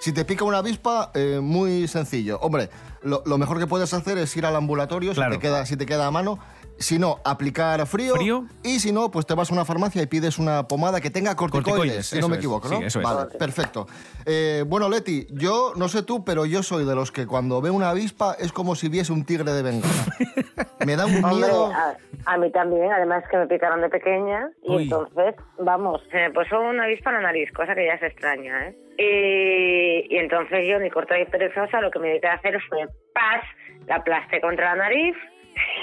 Si 0.00 0.12
te 0.12 0.24
pica 0.24 0.42
una 0.44 0.58
avispa, 0.58 1.12
eh, 1.14 1.38
muy 1.40 1.86
sencillo. 1.86 2.40
Hombre, 2.40 2.68
lo, 3.04 3.22
lo 3.24 3.38
mejor 3.38 3.60
que 3.60 3.68
puedes 3.68 3.94
hacer 3.94 4.18
es 4.18 4.36
ir 4.36 4.46
al 4.46 4.56
ambulatorio 4.56 5.12
Claro. 5.12 5.34
si, 5.34 5.38
te 5.38 5.42
queda, 5.42 5.64
si 5.66 5.76
te 5.76 5.86
queda 5.86 6.08
a 6.08 6.10
mano. 6.10 6.40
Si 6.78 6.98
no, 6.98 7.18
aplicar 7.24 7.86
frío. 7.86 8.14
Frío. 8.16 8.44
Y 8.62 8.80
si 8.80 8.90
no, 8.92 9.10
pues 9.10 9.26
te 9.26 9.34
vas 9.34 9.50
a 9.50 9.54
una 9.54 9.64
farmacia 9.64 10.02
y 10.02 10.06
pides 10.06 10.38
una 10.38 10.66
pomada 10.66 11.00
que 11.00 11.08
tenga 11.10 11.36
corticoides, 11.36 11.74
Corticoides, 11.76 12.06
si 12.06 12.18
no 12.20 12.28
me 12.28 12.34
es. 12.34 12.38
equivoco, 12.40 12.68
¿no? 12.68 12.78
Sí, 12.78 12.84
eso 12.84 12.98
es. 13.00 13.04
Vale, 13.04 13.30
perfecto. 13.38 13.86
Eh, 14.26 14.64
bueno, 14.66 14.88
Leti, 14.88 15.26
yo 15.30 15.72
no 15.76 15.88
sé 15.88 16.02
tú, 16.02 16.24
pero 16.24 16.46
yo 16.46 16.62
soy 16.62 16.84
de 16.84 16.94
los 16.94 17.12
que 17.12 17.26
cuando 17.26 17.60
veo 17.62 17.72
una 17.72 17.90
avispa 17.90 18.34
es 18.38 18.52
como 18.52 18.74
si 18.74 18.88
viese 18.88 19.12
un 19.12 19.24
tigre 19.24 19.52
de 19.52 19.62
bengala. 19.62 20.04
me 20.86 20.96
da 20.96 21.06
un 21.06 21.24
Hombre, 21.24 21.46
miedo. 21.46 21.72
a, 21.72 21.96
a 22.26 22.38
mí 22.38 22.50
también, 22.50 22.92
además 22.92 23.22
que 23.30 23.36
me 23.36 23.46
picaron 23.46 23.80
de 23.80 23.88
pequeña 23.88 24.50
y 24.64 24.74
Uy. 24.74 24.82
entonces, 24.84 25.34
vamos, 25.58 26.02
se 26.10 26.16
me 26.16 26.30
puso 26.32 26.60
una 26.60 26.84
avispa 26.84 27.10
en 27.10 27.16
la 27.16 27.22
nariz, 27.22 27.50
cosa 27.52 27.74
que 27.74 27.86
ya 27.86 27.98
se 27.98 28.06
extraña, 28.06 28.66
¿eh? 28.68 28.76
Y, 30.08 30.14
y 30.14 30.18
entonces 30.18 30.66
yo, 30.68 30.78
ni 30.78 30.90
corta 30.90 31.16
ni 31.16 31.24
perezosa, 31.26 31.80
lo 31.80 31.90
que 31.90 31.98
me 31.98 32.08
dediqué 32.08 32.28
a 32.28 32.34
hacer 32.34 32.58
fue 32.68 32.86
paz, 33.12 33.42
la 33.86 33.96
aplasté 33.96 34.40
contra 34.40 34.74
la 34.74 34.84
nariz, 34.84 35.14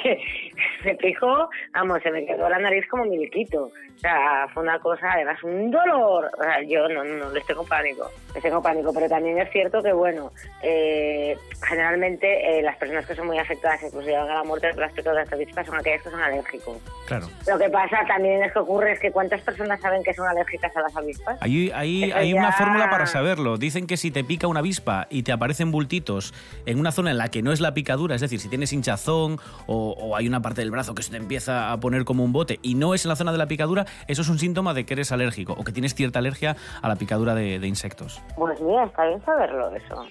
se 0.84 0.96
picó, 0.96 1.50
vamos, 1.74 2.02
se 2.04 2.12
me 2.12 2.26
quedó 2.26 2.50
la 2.50 2.60
nariz 2.60 2.86
como 2.88 3.06
miliquito. 3.06 3.72
O 4.02 4.08
sea, 4.08 4.48
fue 4.52 4.64
una 4.64 4.80
cosa, 4.80 5.12
además, 5.14 5.38
un 5.44 5.70
dolor. 5.70 6.32
O 6.36 6.42
sea, 6.44 6.64
yo 6.68 6.90
no, 6.90 7.04
no, 7.04 7.30
les 7.32 7.46
tengo 7.46 7.64
pánico, 7.64 8.10
les 8.34 8.42
tengo 8.42 8.60
pánico, 8.60 8.92
pero 8.92 9.08
también 9.08 9.38
es 9.38 9.52
cierto 9.52 9.84
que, 9.84 9.94
bueno, 9.94 10.32
eh, 10.64 11.38
generalmente 11.62 12.58
eh, 12.60 12.64
las 12.64 12.78
personas 12.78 13.06
que 13.06 13.14
son 13.14 13.28
muy 13.28 13.38
afectadas, 13.38 13.84
incluso 13.84 14.08
llegan 14.08 14.28
a 14.28 14.36
la 14.36 14.44
muerte 14.44 14.70
por 14.72 14.80
las 14.82 14.92
picaduras 14.94 15.30
de 15.30 15.36
avispas, 15.36 15.68
son 15.68 15.76
aquellas 15.78 16.02
que 16.02 16.10
son 16.10 16.20
alérgicos. 16.20 16.78
Claro. 17.06 17.28
Lo 17.48 17.60
que 17.60 17.70
pasa 17.70 18.00
también 18.08 18.42
es 18.42 18.52
que 18.52 18.58
ocurre 18.60 18.94
es 18.94 19.00
que 19.00 19.12
¿cuántas 19.12 19.42
personas 19.42 19.80
saben 19.80 20.02
que 20.02 20.16
son 20.16 20.28
alérgicas 20.28 20.76
a 20.76 20.82
las 20.82 20.96
avispas? 20.98 21.38
Hay, 21.40 21.70
hay, 21.76 22.12
hay 22.12 22.34
una 22.34 22.50
ya- 22.50 22.58
fórmula 22.58 22.90
para 22.90 23.06
saberlo. 23.06 23.58
Dicen 23.58 23.86
que 23.86 23.98
si 23.98 24.10
te 24.10 24.24
pica 24.24 24.48
una 24.48 24.62
avispa 24.62 25.06
y 25.12 25.22
te 25.22 25.32
aparecen 25.32 25.72
bultitos 25.72 26.34
en 26.66 26.80
una 26.80 26.92
zona 26.92 27.12
en 27.12 27.20
la 27.20 27.30
que 27.30 27.44
no 27.44 27.52
es 27.52 27.60
la 27.60 27.76
picadura, 27.76 28.16
es 28.16 28.22
decir, 28.22 28.40
si 28.40 28.50
tienes 28.50 28.74
hinchazón 28.74 29.40
o, 29.68 29.92
o 29.92 30.16
hay 30.16 30.28
una 30.28 30.42
parte 30.42 30.62
del 30.62 30.72
brazo 30.72 30.96
que 30.96 31.04
se 31.04 31.12
te 31.12 31.18
empieza 31.18 31.72
a 31.72 31.80
poner 31.80 32.04
como 32.04 32.24
un 32.24 32.34
bote 32.34 32.58
y 32.64 32.74
no 32.74 32.96
es 32.96 33.06
en 33.06 33.10
la 33.10 33.16
zona 33.16 33.32
de 33.32 33.38
la 33.38 33.46
picadura, 33.46 33.86
eso 34.08 34.22
es 34.22 34.30
un 34.30 34.40
síntoma 34.40 34.74
de 34.74 34.86
que 34.86 34.94
eres 34.94 35.12
alérgico 35.12 35.54
o 35.54 35.64
que 35.64 35.72
tienes 35.72 35.96
cierta 35.96 36.20
alergia 36.20 36.56
a 36.82 36.88
la 36.88 36.96
picadura 36.96 37.36
de, 37.36 37.60
de 37.60 37.68
insectos. 37.68 38.22
Pues 38.36 38.60
mira, 38.62 38.86
está 38.86 39.06
bien 39.06 39.24
saberlo 39.26 39.76
eso. 39.76 40.06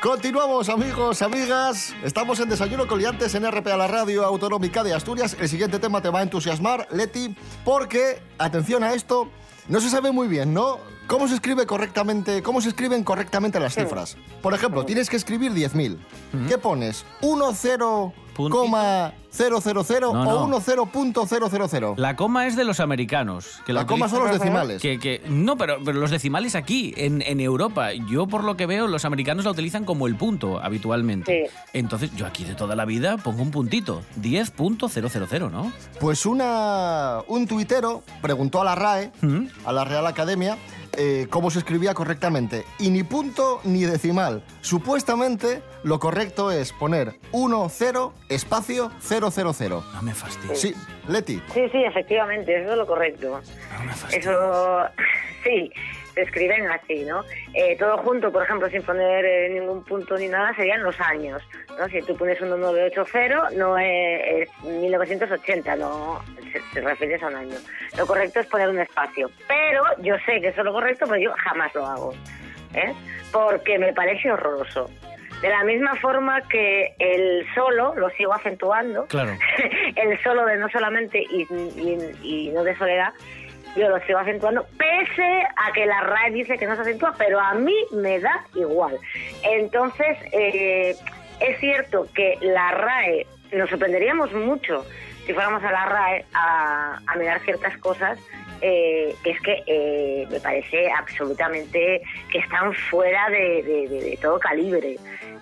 Continuamos, 0.00 0.70
amigos, 0.70 1.20
amigas. 1.20 1.94
Estamos 2.02 2.40
en 2.40 2.48
Desayuno 2.48 2.86
Coliantes 2.86 3.34
en 3.34 3.48
RPA, 3.48 3.76
la 3.76 3.86
radio 3.86 4.24
autonómica 4.24 4.82
de 4.82 4.94
Asturias. 4.94 5.36
El 5.38 5.46
siguiente 5.46 5.78
tema 5.78 6.00
te 6.00 6.08
va 6.08 6.20
a 6.20 6.22
entusiasmar, 6.22 6.88
Leti, 6.90 7.36
porque, 7.66 8.22
atención 8.38 8.82
a 8.82 8.94
esto, 8.94 9.28
no 9.68 9.78
se 9.78 9.90
sabe 9.90 10.10
muy 10.10 10.26
bien, 10.26 10.54
¿no? 10.54 10.78
¿Cómo 11.10 11.26
se 11.26 11.34
escribe 11.34 11.66
correctamente, 11.66 12.40
cómo 12.40 12.60
se 12.60 12.68
escriben 12.68 13.02
correctamente 13.02 13.58
las 13.58 13.74
cifras? 13.74 14.16
Por 14.40 14.54
ejemplo, 14.54 14.84
tienes 14.86 15.10
que 15.10 15.16
escribir 15.16 15.50
10.000. 15.52 15.96
¿Qué 16.48 16.56
pones? 16.56 17.04
¿10,000 17.20 17.78
No, 20.12 20.24
no. 20.24 20.30
o 20.30 20.48
10.000? 20.48 21.96
La 21.96 22.14
coma 22.16 22.46
es 22.46 22.54
de 22.56 22.62
los 22.64 22.78
americanos. 22.78 23.60
Que 23.66 23.72
La 23.72 23.86
coma 23.86 24.08
son 24.08 24.22
los 24.22 24.38
decimales. 24.38 24.80
Que, 24.80 24.98
que- 25.00 25.20
no, 25.28 25.56
pero, 25.56 25.78
pero 25.84 25.98
los 25.98 26.10
decimales 26.12 26.54
aquí, 26.54 26.94
en, 26.96 27.22
en 27.22 27.40
Europa, 27.40 27.92
yo 27.92 28.28
por 28.28 28.44
lo 28.44 28.56
que 28.56 28.66
veo, 28.66 28.86
los 28.86 29.04
americanos 29.04 29.44
la 29.44 29.50
utilizan 29.50 29.84
como 29.84 30.06
el 30.06 30.14
punto 30.14 30.60
habitualmente. 30.62 31.48
Sí. 31.48 31.54
Entonces, 31.72 32.14
yo 32.14 32.24
aquí 32.24 32.44
de 32.44 32.54
toda 32.54 32.76
la 32.76 32.84
vida 32.84 33.16
pongo 33.18 33.42
un 33.42 33.50
puntito, 33.50 34.02
10.000, 34.22 35.50
¿no? 35.50 35.72
Pues 35.98 36.24
una, 36.24 37.18
un 37.26 37.46
tuitero 37.48 38.02
preguntó 38.22 38.60
a 38.62 38.64
la 38.64 38.74
RAE, 38.76 39.10
¿Mm? 39.22 39.46
a 39.64 39.72
la 39.72 39.84
Real 39.84 40.06
Academia, 40.06 40.56
eh, 41.02 41.28
cómo 41.30 41.50
se 41.50 41.60
escribía 41.60 41.94
correctamente. 41.94 42.66
Y 42.78 42.90
ni 42.90 43.02
punto 43.04 43.62
ni 43.64 43.84
decimal. 43.84 44.44
Supuestamente 44.60 45.62
lo 45.82 45.98
correcto 45.98 46.50
es 46.50 46.74
poner 46.74 47.14
1, 47.32 47.68
0, 47.70 48.12
espacio 48.28 48.90
000. 49.00 49.82
No 49.94 50.02
me 50.02 50.12
fastidies. 50.12 50.60
Sí, 50.60 50.74
Leti. 51.08 51.42
Sí, 51.54 51.62
sí, 51.72 51.82
efectivamente, 51.82 52.54
eso 52.60 52.72
es 52.72 52.76
lo 52.76 52.86
correcto. 52.86 53.40
No 53.78 53.84
me 53.84 53.92
fastidies. 53.94 54.26
Eso, 54.26 54.82
sí, 55.44 55.72
se 56.20 56.26
escriben 56.26 56.70
así, 56.70 57.04
¿no? 57.04 57.24
Eh, 57.54 57.76
todo 57.78 57.96
junto, 57.98 58.30
por 58.30 58.42
ejemplo, 58.42 58.68
sin 58.68 58.82
poner 58.82 59.24
eh, 59.24 59.48
ningún 59.50 59.82
punto 59.84 60.16
ni 60.18 60.28
nada, 60.28 60.54
serían 60.54 60.82
los 60.82 60.98
años, 61.00 61.42
¿no? 61.78 61.88
Si 61.88 62.02
tú 62.02 62.16
pones 62.16 62.38
1980, 62.40 63.50
no 63.56 63.78
es, 63.78 64.48
es 64.48 64.64
1980, 64.64 65.76
no 65.76 66.22
se, 66.52 66.60
se 66.74 66.80
refieres 66.80 67.22
a 67.22 67.28
un 67.28 67.36
año. 67.36 67.56
Lo 67.96 68.06
correcto 68.06 68.40
es 68.40 68.46
poner 68.46 68.68
un 68.68 68.78
espacio. 68.80 69.30
Pero 69.48 69.82
yo 69.98 70.16
sé 70.26 70.40
que 70.40 70.48
eso 70.48 70.60
es 70.60 70.64
lo 70.64 70.72
correcto, 70.72 71.06
pero 71.08 71.20
yo 71.20 71.32
jamás 71.38 71.74
lo 71.74 71.86
hago, 71.86 72.14
¿eh? 72.74 72.92
Porque 73.32 73.78
me 73.78 73.92
parece 73.92 74.30
horroroso. 74.30 74.90
De 75.40 75.48
la 75.48 75.64
misma 75.64 75.94
forma 75.96 76.42
que 76.48 76.94
el 76.98 77.46
solo 77.54 77.94
lo 77.96 78.10
sigo 78.10 78.34
acentuando, 78.34 79.06
Claro. 79.06 79.32
el 79.96 80.22
solo 80.22 80.44
de 80.44 80.58
no 80.58 80.68
solamente 80.68 81.18
y, 81.22 81.46
y- 81.50 82.16
y 82.22 82.48
no 82.50 82.62
de 82.62 82.76
soledad, 82.76 83.14
yo 83.76 83.88
lo 83.88 84.00
sigo 84.00 84.18
acentuando, 84.18 84.66
pese 84.76 85.42
a 85.56 85.72
que 85.72 85.86
la 85.86 86.00
RAE 86.00 86.32
dice 86.32 86.58
que 86.58 86.66
no 86.66 86.74
se 86.76 86.82
acentúa, 86.82 87.14
pero 87.16 87.38
a 87.40 87.54
mí 87.54 87.74
me 87.92 88.18
da 88.20 88.44
igual. 88.54 88.98
Entonces, 89.42 90.18
eh, 90.32 90.96
es 91.40 91.60
cierto 91.60 92.06
que 92.14 92.38
la 92.40 92.72
RAE, 92.72 93.26
nos 93.52 93.70
sorprenderíamos 93.70 94.32
mucho 94.32 94.84
si 95.26 95.34
fuéramos 95.34 95.62
a 95.62 95.70
la 95.70 95.86
RAE 95.86 96.24
a, 96.34 96.98
mirar 97.16 97.40
ciertas 97.40 97.76
cosas, 97.78 98.18
eh, 98.62 99.14
es 99.24 99.40
que 99.40 99.62
eh, 99.66 100.26
me 100.30 100.40
parece 100.40 100.90
absolutamente 100.90 102.02
que 102.30 102.38
están 102.38 102.74
fuera 102.74 103.28
de, 103.30 104.18
todo 104.20 104.38
calibre. 104.38 104.96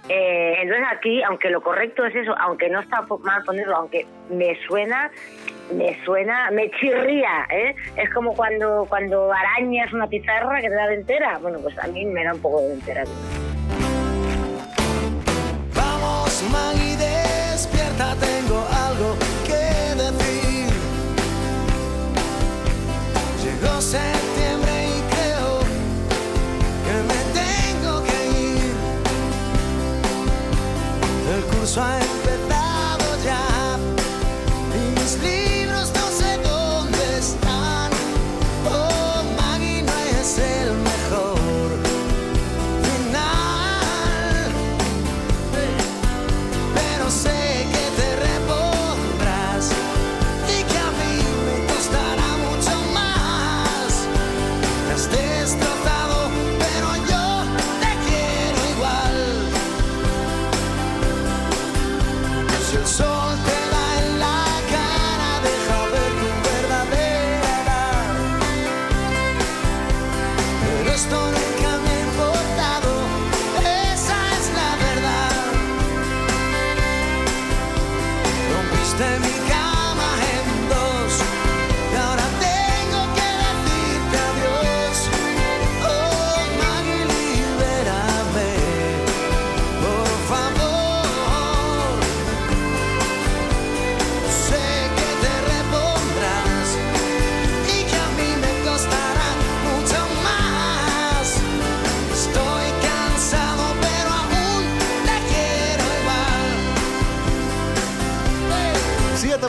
Eh, 0.08 0.54
entonces 0.61 0.87
aquí, 0.90 1.23
aunque 1.23 1.50
lo 1.50 1.61
correcto 1.62 2.04
es 2.04 2.14
eso, 2.14 2.35
aunque 2.38 2.68
no 2.68 2.80
está 2.80 3.02
mal 3.20 3.42
ponerlo, 3.44 3.76
aunque 3.76 4.06
me 4.30 4.56
suena, 4.66 5.11
me 5.72 6.02
suena, 6.04 6.50
me 6.50 6.70
chirría, 6.70 7.46
¿eh? 7.50 7.75
Es 7.96 8.10
como 8.10 8.34
cuando, 8.34 8.87
cuando 8.88 9.32
arañas 9.32 9.92
una 9.92 10.06
pizarra 10.06 10.60
que 10.60 10.68
te 10.68 10.75
da 10.75 10.87
de 10.87 10.94
entera. 10.94 11.38
Bueno, 11.38 11.58
pues 11.60 11.78
a 11.78 11.87
mí 11.88 12.04
me 12.04 12.25
da 12.25 12.34
un 12.34 12.40
poco 12.40 12.60
de 12.62 12.75
entera. 12.75 13.04
Vamos, 15.75 16.44
Maggie, 16.50 16.96
despierta, 16.96 18.14
tengo 18.16 18.66
algo 18.87 19.16
que 19.46 19.94
decir. 20.02 20.68
Llegó 23.42 23.80
septiembre 23.80 24.87
y 24.87 25.00
creo 25.12 25.60
que 26.84 26.94
me 27.08 27.20
tengo 27.40 28.02
que 28.04 28.18
ir. 28.40 28.75
El 31.34 31.42
curso 31.44 31.82
ha 31.82 32.00
empezado 32.00 32.48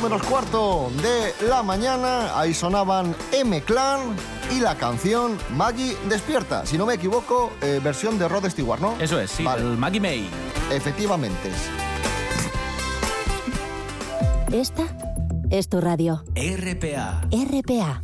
menos 0.09 0.25
cuarto 0.25 0.89
de 1.03 1.47
la 1.47 1.61
mañana, 1.61 2.39
ahí 2.39 2.51
sonaban 2.51 3.15
M-Clan 3.31 4.15
y 4.51 4.59
la 4.59 4.75
canción 4.75 5.37
Maggie 5.51 5.95
Despierta. 6.07 6.65
Si 6.65 6.79
no 6.79 6.87
me 6.87 6.95
equivoco, 6.95 7.51
eh, 7.61 7.79
versión 7.83 8.17
de 8.17 8.27
Rod 8.27 8.49
Stewart, 8.49 8.81
¿no? 8.81 8.95
Eso 8.99 9.19
es, 9.19 9.29
sí, 9.29 9.43
Vale. 9.43 9.61
el 9.61 9.77
Maggie 9.77 9.99
May. 9.99 10.27
Efectivamente. 10.71 11.51
Esta 14.51 14.87
es 15.51 15.69
tu 15.69 15.79
radio. 15.79 16.23
RPA. 16.35 17.21
RPA. 17.29 18.01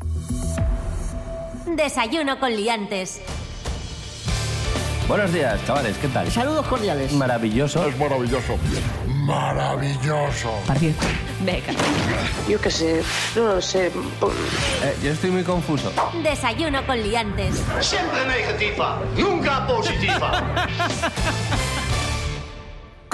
Desayuno 1.76 2.40
con 2.40 2.56
liantes. 2.56 3.20
Buenos 5.08 5.32
días, 5.32 5.64
chavales, 5.68 5.96
¿qué 6.00 6.08
tal? 6.08 6.32
Saludos 6.32 6.66
cordiales. 6.66 7.14
Maravilloso. 7.14 7.88
Es 7.88 7.96
maravilloso. 7.98 8.58
Maravilloso. 9.06 10.52
Venga. 11.42 11.74
Yo 12.50 12.60
qué 12.60 12.72
sé, 12.72 13.04
no 13.36 13.56
lo 13.56 13.62
sé. 13.62 13.88
Eh, 13.88 14.98
yo 15.04 15.12
estoy 15.12 15.30
muy 15.30 15.44
confuso. 15.44 15.92
Desayuno 16.24 16.84
con 16.88 17.00
liantes. 17.04 17.62
Siempre 17.82 18.26
negativa, 18.26 19.00
nunca 19.16 19.68
positiva. 19.68 20.68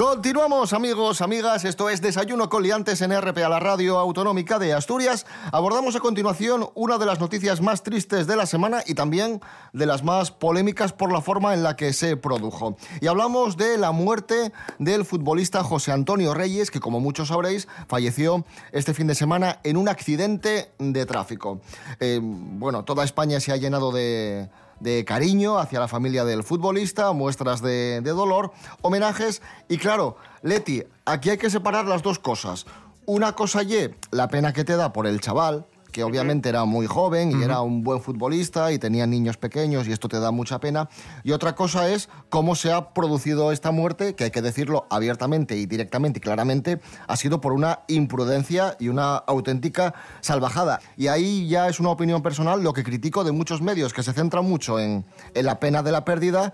Continuamos, 0.01 0.74
amigos, 0.74 1.22
amigas. 1.22 1.63
Esto 1.63 1.88
es 1.88 2.01
Desayuno 2.01 2.50
con 2.50 2.63
Liantes 2.63 3.03
en 3.03 3.15
RPA, 3.15 3.48
la 3.48 3.60
radio 3.60 4.00
autonómica 4.00 4.58
de 4.58 4.74
Asturias. 4.74 5.27
Abordamos 5.51 5.96
a 5.96 6.00
continuación 6.00 6.72
una 6.74 6.98
de 6.98 7.05
las 7.05 7.20
noticias 7.20 7.62
más 7.62 7.84
tristes 7.84 8.25
de 8.25 8.36
la 8.36 8.48
semana 8.48 8.81
y 8.88 8.96
también 8.96 9.41
de 9.74 9.86
las 9.86 10.03
más 10.03 10.31
polémicas 10.31 10.91
por 10.91 11.13
la 11.13 11.21
forma 11.21 11.54
en 11.54 11.62
la 11.62 11.76
que 11.76 11.93
se 11.93 12.17
produjo. 12.17 12.78
Y 12.99 13.06
hablamos 13.06 13.58
de 13.58 13.78
la 13.78 13.91
muerte 13.91 14.52
del 14.80 15.06
futbolista 15.06 15.63
José 15.63 15.91
Antonio 15.91 16.34
Reyes, 16.34 16.71
que 16.71 16.80
como 16.80 16.99
muchos 16.99 17.28
sabréis, 17.28 17.67
falleció 17.88 18.43
este 18.71 18.95
fin 18.95 19.06
de 19.06 19.13
semana 19.13 19.60
en 19.63 19.78
un 19.78 19.88
accidente 19.88 20.71
de 20.80 21.06
tráfico. 21.06 21.62
Eh, 21.99 22.19
bueno, 22.23 22.86
toda 22.86 23.04
España 23.04 23.39
se 23.39 23.52
ha 23.52 23.58
llenado 23.58 23.91
de 23.91 24.49
de 24.82 25.06
cariño 25.06 25.58
hacia 25.58 25.80
la 25.80 25.88
familia 25.88 26.26
del 26.26 26.44
futbolista, 26.44 27.12
muestras 27.13 27.62
de, 27.62 28.02
de 28.02 28.12
dolor, 28.12 28.52
homenajes 28.82 29.41
y 29.70 29.78
claro, 29.78 30.17
Leti, 30.41 30.84
aquí 31.06 31.30
hay 31.30 31.38
que 31.38 31.50
separar 31.50 31.86
las 31.86 32.02
dos 32.02 32.20
cosas. 32.20 32.65
Una 33.06 33.34
cosa 33.34 33.63
y 33.63 33.96
la 34.12 34.28
pena 34.28 34.54
que 34.54 34.63
te 34.63 34.76
da 34.76 34.94
por 34.94 35.08
el 35.08 35.22
chaval, 35.22 35.65
que 35.91 36.04
obviamente 36.04 36.49
era 36.49 36.65
muy 36.65 36.88
joven 36.88 37.39
y 37.39 37.43
era 37.43 37.62
un 37.62 37.84
buen 37.84 38.01
futbolista 38.01 38.71
y 38.71 38.80
tenía 38.80 39.06
niños 39.06 39.38
pequeños 39.38 39.88
y 39.88 39.91
esto 39.91 40.08
te 40.08 40.19
da 40.19 40.32
mucha 40.32 40.60
pena. 40.60 40.89
Y 41.23 41.32
otra 41.32 41.56
cosa 41.56 41.89
es 41.89 42.10
cómo 42.30 42.56
se 42.56 42.71
ha 42.71 42.93
producido 42.93 43.51
esta 43.51 43.71
muerte, 43.71 44.15
que 44.15 44.25
hay 44.25 44.32
que 44.32 44.41
decirlo 44.41 44.88
abiertamente 44.89 45.58
y 45.58 45.65
directamente 45.65 46.19
y 46.19 46.21
claramente, 46.21 46.80
ha 47.08 47.15
sido 47.15 47.41
por 47.41 47.54
una 47.54 47.82
imprudencia 47.88 48.75
y 48.80 48.89
una 48.89 49.15
auténtica 49.15 49.93
salvajada. 50.21 50.80
Y 50.97 51.08
ahí 51.08 51.47
ya 51.47 51.67
es 51.67 51.80
una 51.80 51.89
opinión 51.89 52.21
personal 52.21 52.63
lo 52.63 52.73
que 52.73 52.84
critico 52.84 53.23
de 53.23 53.32
muchos 53.32 53.62
medios 53.62 53.93
que 53.93 54.04
se 54.04 54.13
centran 54.13 54.45
mucho 54.45 54.80
en, 54.80 55.06
en 55.34 55.45
la 55.45 55.60
pena 55.60 55.84
de 55.84 55.91
la 55.91 56.06
pérdida 56.06 56.54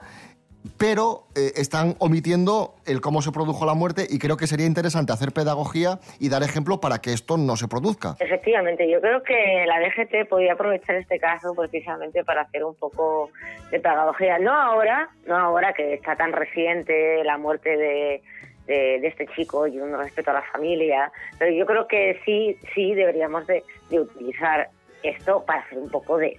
pero 0.78 1.24
eh, 1.36 1.54
están 1.56 1.96
omitiendo 2.00 2.76
el 2.86 3.02
cómo 3.02 3.22
se 3.22 3.32
produjo 3.32 3.66
la 3.66 3.74
muerte 3.74 4.06
y 4.10 4.20
creo 4.20 4.38
que 4.38 4.48
sería 4.48 4.66
interesante 4.66 5.14
hacer 5.14 5.32
pedagogía 5.32 6.00
y 6.20 6.30
dar 6.30 6.44
ejemplo 6.44 6.80
para 6.80 7.00
que 7.00 7.14
esto 7.14 7.38
no 7.38 7.56
se 7.56 7.68
produzca. 7.68 8.16
Efectivamente, 8.20 8.90
yo 8.90 9.02
creo 9.02 9.24
que 9.24 9.66
la 9.66 9.80
DGT 9.80 10.30
podría 10.30 10.54
aprovechar 10.54 10.96
este 10.96 11.20
caso 11.20 11.54
precisamente 11.56 12.24
para 12.24 12.42
hacer 12.42 12.64
un 12.64 12.76
poco 12.76 13.30
de 13.72 13.80
pedagogía. 13.80 14.40
No 14.40 14.54
ahora, 14.54 15.10
no 15.26 15.36
ahora 15.36 15.74
que 15.74 15.94
está 15.94 16.16
tan 16.16 16.32
reciente 16.32 17.24
la 17.24 17.38
muerte 17.38 17.78
de, 17.78 18.22
este 18.68 19.28
chico 19.28 19.66
y 19.66 19.80
un 19.80 19.98
respeto 19.98 20.32
a 20.32 20.34
la 20.34 20.44
familia, 20.52 21.10
pero 21.40 21.52
yo 21.52 21.66
creo 21.66 21.88
que 21.88 22.20
sí, 22.26 22.58
sí 22.76 22.94
deberíamos 22.94 23.48
de, 23.48 23.64
utilizar 23.92 24.70
esto 25.04 25.46
para 25.46 25.62
hacer 25.62 25.78
un 25.78 25.90
poco 25.90 26.18
de... 26.18 26.38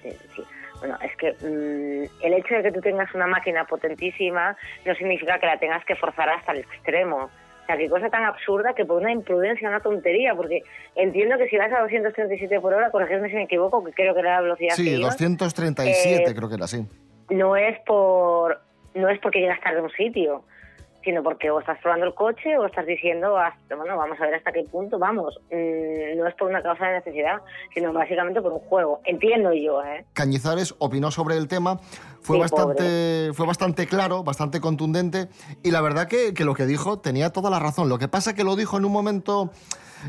Bueno, 0.81 0.97
es 1.03 1.17
que 1.17 1.33
mm, 1.33 2.25
el 2.25 2.35
hecho 2.35 2.55
de 2.55 2.63
que 2.63 2.73
tú 2.73 2.81
tengas 2.81 3.13
una 3.15 3.27
máquina 3.27 3.65
potentísima 3.65 4.57
no 4.85 4.95
significa 4.95 5.39
que 5.39 5.47
la 5.47 5.59
tengas 5.59 5.85
que 5.85 5.97
forzar 5.97 6.29
hasta 6.29 6.53
el 6.53 6.59
extremo. 6.59 7.17
O 7.25 7.67
sea, 7.67 7.77
qué 7.77 7.89
cosa 7.89 8.09
tan 8.09 8.25
absurda 8.25 8.73
que 8.75 8.87
por 8.87 8.99
una 9.03 9.13
imprudencia, 9.13 9.69
una 9.69 9.81
tontería, 9.81 10.35
porque 10.35 10.63
entiendo 10.95 11.37
que 11.37 11.49
si 11.49 11.57
vas 11.59 11.71
a 11.73 11.81
237 11.81 12.61
por 12.61 12.73
hora, 12.73 12.91
corregirme 12.91 13.29
si 13.29 13.35
me 13.35 13.43
equivoco, 13.43 13.85
que 13.85 13.93
creo 13.93 14.15
que 14.15 14.21
era 14.21 14.37
la 14.37 14.41
velocidad 14.41 14.75
que 14.77 14.83
Sí, 14.83 14.91
ibas, 14.97 15.19
237 15.19 16.31
Eh, 16.31 16.35
creo 16.35 16.49
que 16.49 16.55
era 16.55 16.65
así. 16.65 16.87
no 17.31 17.57
es 17.57 17.79
por 17.81 18.61
no 18.95 19.09
es 19.11 19.19
porque 19.21 19.41
llegas 19.41 19.61
tarde 19.61 19.81
a 19.81 19.83
un 19.83 19.91
sitio, 19.91 20.45
sino 21.09 21.23
porque 21.23 21.51
o 21.51 21.59
estás 21.59 21.79
probando 21.81 22.05
el 22.05 22.13
coche 22.13 22.59
o 22.59 22.67
estás 22.67 22.85
diciendo, 22.85 23.39
hasta, 23.39 23.75
bueno, 23.77 23.97
vamos 23.97 24.21
a 24.21 24.27
ver 24.27 24.35
hasta 24.35 24.53
qué 24.53 24.63
punto 24.65 24.99
vamos. 24.99 25.41
Mm, 25.51 26.19
no 26.19 26.27
es 26.27 26.35
por 26.35 26.51
una 26.51 26.63
causa 26.63 26.85
de 26.85 26.97
necesidad, 26.97 27.41
sino 27.73 27.95
básicamente 27.95 28.43
por 28.43 28.53
un 28.53 28.59
juego. 28.59 29.01
Entiendo 29.07 29.55
yo, 29.55 29.83
¿eh? 29.83 30.05
Cañizares 30.13 30.75
opinó 30.77 31.11
sobre 31.11 31.39
el 31.39 31.49
tema, 31.49 31.79
fue, 32.21 32.37
Sí, 32.37 32.43
bastante, 32.43 33.31
fue 33.33 33.47
bastante 33.47 33.87
claro, 33.87 34.23
bastante 34.23 34.61
contundente 34.61 35.29
y 35.63 35.71
la 35.71 35.81
verdad 35.81 36.09
que, 36.09 36.35
que 36.35 36.45
lo 36.45 36.53
que 36.53 36.67
dijo 36.67 36.99
tenía 36.99 37.31
toda 37.31 37.49
la 37.49 37.59
razón. 37.59 37.89
Lo 37.89 37.97
que 37.99 38.09
pasa 38.09 38.35
que 38.35 38.45
lo 38.45 38.55
dijo 38.55 38.77
en 38.77 38.85
un 38.85 38.93
momento 38.93 39.51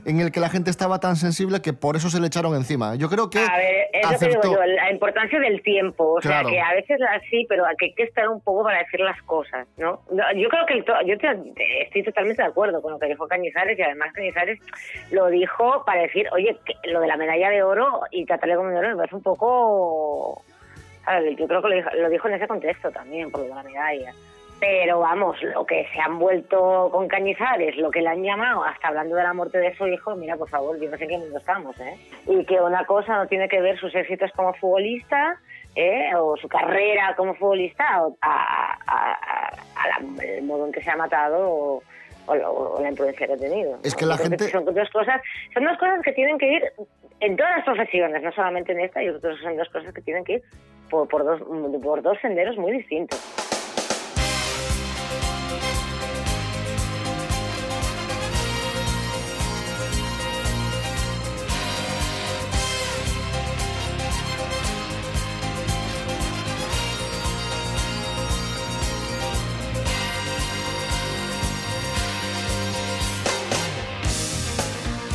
en 0.05 0.19
el 0.19 0.31
que 0.31 0.39
la 0.39 0.49
gente 0.49 0.69
estaba 0.69 0.99
tan 0.99 1.15
sensible 1.15 1.61
que 1.61 1.73
por 1.73 1.95
eso 1.95 2.09
se 2.09 2.19
le 2.19 2.27
echaron 2.27 2.55
encima. 2.55 2.95
Yo 2.95 3.09
creo 3.09 3.29
que 3.29 3.39
A 3.39 3.57
ver, 3.57 3.87
es 3.93 4.11
lo 4.11 4.17
que 4.19 4.27
digo 4.27 4.41
yo, 4.43 4.63
la 4.65 4.91
importancia 4.91 5.39
del 5.39 5.61
tiempo. 5.61 6.15
O 6.15 6.19
Claro. 6.19 6.49
sea, 6.49 6.55
que 6.55 6.61
a 6.61 6.73
veces 6.73 6.99
así, 7.09 7.45
pero 7.49 7.63
que 7.77 7.87
hay 7.87 7.93
que 7.93 8.03
estar 8.03 8.27
un 8.29 8.41
poco 8.41 8.63
para 8.63 8.79
decir 8.79 8.99
las 9.01 9.21
cosas, 9.23 9.67
¿no? 9.77 10.01
Yo 10.35 10.49
creo 10.49 10.65
que 10.65 10.73
el 10.75 10.85
to- 10.85 11.01
yo 11.05 11.17
te- 11.17 11.83
estoy 11.83 12.03
totalmente 12.03 12.41
de 12.41 12.47
acuerdo 12.49 12.81
con 12.81 12.91
lo 12.93 12.99
que 12.99 13.07
dijo 13.07 13.27
Cañizares 13.27 13.77
y 13.77 13.81
además 13.81 14.11
Cañizares 14.13 14.59
lo 15.11 15.27
dijo 15.27 15.83
para 15.85 16.01
decir, 16.01 16.27
oye, 16.31 16.57
que 16.65 16.73
lo 16.91 16.99
de 17.01 17.07
la 17.07 17.17
medalla 17.17 17.49
de 17.49 17.63
oro 17.63 18.01
y 18.11 18.25
tratarle 18.25 18.55
como 18.55 18.69
de 18.69 18.77
oro 18.77 18.89
me 18.89 18.95
parece 18.97 19.15
un 19.15 19.23
poco... 19.23 20.43
Yo 21.37 21.47
creo 21.47 21.61
que 21.63 21.69
lo 21.69 21.75
dijo, 21.75 21.89
lo 21.97 22.09
dijo 22.09 22.27
en 22.27 22.33
ese 22.35 22.47
contexto 22.47 22.91
también, 22.91 23.31
por 23.31 23.41
lo 23.41 23.47
de 23.47 23.55
la 23.55 23.63
medalla. 23.63 24.13
Pero 24.59 24.99
vamos, 24.99 25.41
lo 25.41 25.65
que 25.65 25.87
se 25.93 25.99
han 26.01 26.19
vuelto 26.19 26.89
con 26.91 27.07
Cañizares, 27.07 27.77
lo 27.77 27.89
que 27.89 28.01
le 28.01 28.09
han 28.09 28.21
llamado, 28.23 28.63
hasta 28.65 28.89
hablando 28.89 29.15
de 29.15 29.23
la 29.23 29.33
muerte 29.33 29.57
de 29.57 29.73
su 29.77 29.87
hijo, 29.87 30.15
mira, 30.17 30.35
por 30.35 30.49
favor, 30.49 30.77
yo 30.79 30.89
no 30.89 30.97
sé 30.97 31.05
en 31.05 31.09
qué 31.11 31.17
mundo 31.17 31.37
estamos, 31.37 31.79
¿eh? 31.79 31.95
Y 32.27 32.43
que 32.45 32.59
una 32.59 32.85
cosa 32.85 33.15
no 33.15 33.27
tiene 33.27 33.47
que 33.47 33.61
ver 33.61 33.79
sus 33.79 33.95
éxitos 33.95 34.31
como 34.35 34.53
futbolista, 34.55 35.37
¿eh? 35.75 36.09
o 36.17 36.35
su 36.35 36.49
carrera 36.49 37.13
como 37.15 37.35
futbolista, 37.35 38.05
o 38.05 38.17
a, 38.21 38.75
a- 38.85 39.13
a- 39.15 39.49
a 39.75 39.87
la- 40.01 40.23
el 40.25 40.43
modo 40.43 40.65
en 40.65 40.71
que 40.73 40.81
se 40.83 40.89
ha 40.91 40.97
matado, 40.97 41.39
o, 41.49 41.83
o 42.25 42.35
lo- 42.35 42.51
o 42.51 42.81
la 42.81 42.89
imprudencia 42.89 43.27
que 43.27 43.33
ha 43.33 43.37
tenido. 43.37 43.79
Es 43.83 43.93
¿no? 43.93 43.97
que 43.99 44.05
la 44.05 44.17
Yo 44.17 44.23
gente- 44.23 44.49
son 44.49 44.65
dos 44.65 44.89
cosas, 44.89 45.21
son 45.53 45.63
dos 45.63 45.77
cosas 45.77 46.01
que 46.03 46.11
tienen 46.11 46.37
que 46.37 46.51
ir 46.51 46.63
en 47.21 47.37
todas 47.37 47.55
las 47.57 47.65
profesiones, 47.65 48.21
no 48.23 48.31
solamente 48.33 48.73
en 48.73 48.81
esta, 48.81 49.01
yo 49.01 49.17
creo 49.21 49.37
que 49.37 49.41
son 49.41 49.55
dos 49.55 49.69
cosas 49.69 49.93
que 49.93 50.01
tienen 50.01 50.25
que 50.25 50.33
ir 50.33 50.41
por, 50.89 51.07
por 51.07 51.23
dos, 51.23 51.41
por 51.81 52.01
dos 52.01 52.17
senderos 52.21 52.57
muy 52.57 52.73
distintos. 52.73 53.19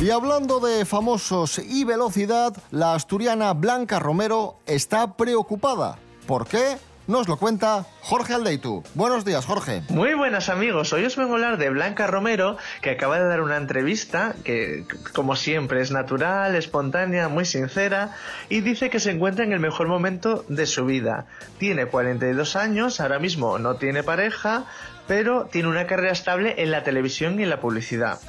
Y 0.05 0.11
hablando 0.11 0.59
de 0.59 0.85
famosos 0.85 1.57
y 1.57 1.83
velocidad, 1.83 2.55
la 2.69 2.93
asturiana 2.93 3.53
Blanca 3.53 3.97
Romero 3.97 4.59
está 4.67 5.17
preocupada. 5.17 5.97
¿Por 6.27 6.45
qué? 6.45 6.77
nos 7.07 7.27
lo 7.27 7.37
cuenta 7.37 7.87
Jorge 8.01 8.35
Aldeitu. 8.35 8.83
Buenos 8.93 9.25
días, 9.25 9.45
Jorge. 9.45 9.81
Muy 9.89 10.13
buenas 10.13 10.49
amigos, 10.49 10.93
hoy 10.93 11.05
os 11.05 11.15
vengo 11.15 11.31
a 11.31 11.35
hablar 11.35 11.57
de 11.57 11.71
Blanca 11.71 12.05
Romero, 12.05 12.57
que 12.81 12.91
acaba 12.91 13.19
de 13.19 13.27
dar 13.27 13.41
una 13.41 13.57
entrevista 13.57 14.35
que, 14.43 14.85
como 15.13 15.35
siempre, 15.35 15.81
es 15.81 15.89
natural, 15.89 16.55
espontánea, 16.55 17.27
muy 17.27 17.45
sincera, 17.45 18.15
y 18.47 18.61
dice 18.61 18.91
que 18.91 18.99
se 18.99 19.09
encuentra 19.09 19.43
en 19.43 19.53
el 19.53 19.59
mejor 19.59 19.87
momento 19.87 20.45
de 20.49 20.67
su 20.67 20.85
vida. 20.85 21.25
Tiene 21.57 21.87
42 21.87 22.55
años, 22.55 22.99
ahora 22.99 23.17
mismo 23.17 23.57
no 23.57 23.77
tiene 23.77 24.03
pareja, 24.03 24.65
pero 25.07 25.45
tiene 25.45 25.67
una 25.67 25.87
carrera 25.87 26.11
estable 26.11 26.61
en 26.61 26.69
la 26.69 26.83
televisión 26.83 27.39
y 27.39 27.43
en 27.43 27.49
la 27.49 27.59
publicidad. 27.59 28.19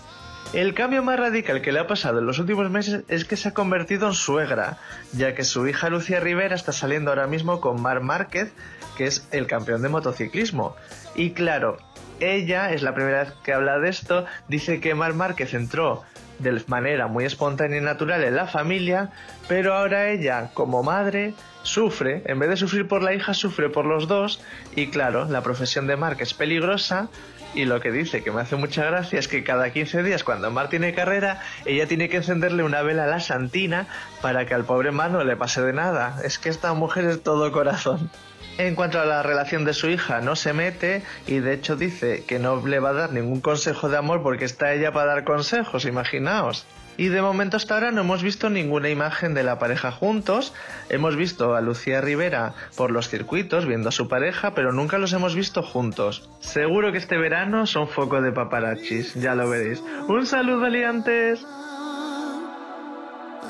El 0.53 0.75
cambio 0.75 1.03
más 1.03 1.19
radical 1.19 1.61
que 1.61 1.73
le 1.73 1.81
ha 1.81 1.87
pasado 1.87 2.21
en 2.21 2.27
los 2.27 2.39
últimos 2.39 2.71
meses 2.71 3.03
es 3.09 3.25
que 3.25 3.37
se 3.37 3.49
ha 3.49 3.55
convertido 3.55 4.07
en 4.07 4.15
suegra, 4.15 4.79
ya 5.13 5.35
que 5.35 5.45
su 5.45 5.67
hija 5.67 5.91
Lucía 5.91 6.21
Rivera 6.21 6.55
está 6.55 6.73
saliendo 6.73 7.11
ahora 7.11 7.27
mismo 7.27 7.61
con 7.61 7.83
Mar 7.83 8.01
Márquez, 8.01 8.53
que 8.97 9.07
es 9.07 9.29
el 9.33 9.47
campeón 9.47 9.83
de 9.83 9.89
motociclismo. 9.89 10.77
Y 11.15 11.33
claro, 11.33 11.79
ella 12.21 12.73
es 12.73 12.83
la 12.83 12.95
primera 12.95 13.25
vez 13.25 13.33
que 13.45 13.53
habla 13.53 13.79
de 13.79 13.91
esto, 13.91 14.25
dice 14.49 14.81
que 14.81 14.95
Mar 14.95 15.15
Márquez 15.15 15.53
entró 15.53 16.05
de 16.39 16.63
manera 16.67 17.07
muy 17.07 17.25
espontánea 17.25 17.79
y 17.79 17.83
natural 17.83 18.23
en 18.23 18.37
la 18.37 18.47
familia, 18.47 19.11
pero 19.49 19.75
ahora 19.75 20.11
ella, 20.11 20.51
como 20.55 20.83
madre, 20.83 21.35
sufre, 21.63 22.23
en 22.27 22.39
vez 22.39 22.51
de 22.51 22.57
sufrir 22.57 22.87
por 22.87 23.03
la 23.03 23.15
hija, 23.15 23.35
sufre 23.35 23.69
por 23.69 23.85
los 23.85 24.07
dos, 24.07 24.41
y 24.75 24.89
claro, 24.89 25.27
la 25.27 25.43
profesión 25.43 25.87
de 25.87 25.97
Mark 25.97 26.19
es 26.21 26.35
peligrosa, 26.35 27.09
y 27.55 27.65
lo 27.65 27.81
que 27.81 27.91
dice, 27.91 28.23
que 28.23 28.31
me 28.31 28.41
hace 28.43 28.57
mucha 28.57 28.85
gracia, 28.85 29.19
es 29.19 29.29
que 29.29 29.43
cada 29.43 29.71
15 29.71 30.03
días, 30.03 30.25
cuando 30.25 30.51
Mar 30.51 30.69
tiene 30.69 30.95
carrera, 30.95 31.41
ella 31.65 31.87
tiene 31.87 32.09
que 32.09 32.19
encenderle 32.19 32.63
una 32.63 32.83
vela 32.83 33.05
a 33.05 33.07
la 33.07 33.21
Santina 33.21 33.87
para 34.21 34.47
que 34.47 34.55
al 34.55 34.65
pobre 34.65 34.91
Mar 34.91 35.11
no 35.11 35.25
le 35.25 35.37
pase 35.37 35.63
de 35.63 35.73
nada. 35.73 36.21
Es 36.25 36.39
que 36.39 36.49
esta 36.49 36.73
mujer 36.75 37.05
es 37.07 37.23
todo 37.23 37.51
corazón. 37.53 38.11
En 38.59 38.75
cuanto 38.75 38.99
a 39.01 39.05
la 39.05 39.23
relación 39.23 39.65
de 39.65 39.75
su 39.75 39.89
hija, 39.89 40.21
no 40.21 40.35
se 40.35 40.55
mete 40.55 41.03
y 41.27 41.41
de 41.41 41.53
hecho 41.53 41.77
dice 41.77 42.25
que 42.27 42.39
no 42.39 42.67
le 42.67 42.79
va 42.79 42.91
a 42.91 42.95
dar 42.95 43.13
ningún 43.13 43.41
consejo 43.41 43.91
de 43.91 43.99
amor 43.99 44.23
porque 44.23 44.47
está 44.47 44.73
ella 44.73 44.93
para 44.93 45.15
dar 45.15 45.25
consejos, 45.25 45.85
imaginaos. 45.85 46.67
Y 46.97 47.09
de 47.09 47.23
momento 47.23 47.57
hasta 47.57 47.75
ahora 47.75 47.91
no 47.93 48.01
hemos 48.03 48.23
visto 48.23 48.49
ninguna 48.51 48.89
imagen 48.89 49.35
de 49.35 49.43
la 49.43 49.59
pareja 49.59 49.93
juntos. 49.93 50.55
Hemos 50.89 51.17
visto 51.17 51.55
a 51.55 51.61
Lucía 51.61 52.01
Rivera 52.01 52.55
por 52.77 52.91
los 52.91 53.09
circuitos 53.09 53.67
viendo 53.67 53.89
a 53.91 53.93
su 53.93 54.09
pareja, 54.09 54.55
pero 54.55 54.73
nunca 54.73 54.99
los 54.99 55.13
hemos 55.13 55.35
visto 55.35 55.63
juntos. 55.63 56.29
Seguro 56.41 56.93
que 56.93 56.99
este 56.99 57.19
verano 57.19 57.67
son 57.67 57.89
foco 57.89 58.23
de 58.23 58.33
paparachis, 58.33 59.15
ya 59.15 59.35
lo 59.35 59.49
veréis. 59.49 59.83
Un 60.09 60.27
saludo, 60.27 60.67
aliantes. 60.67 61.45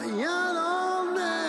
Allá 0.02 0.52
donde 0.52 1.46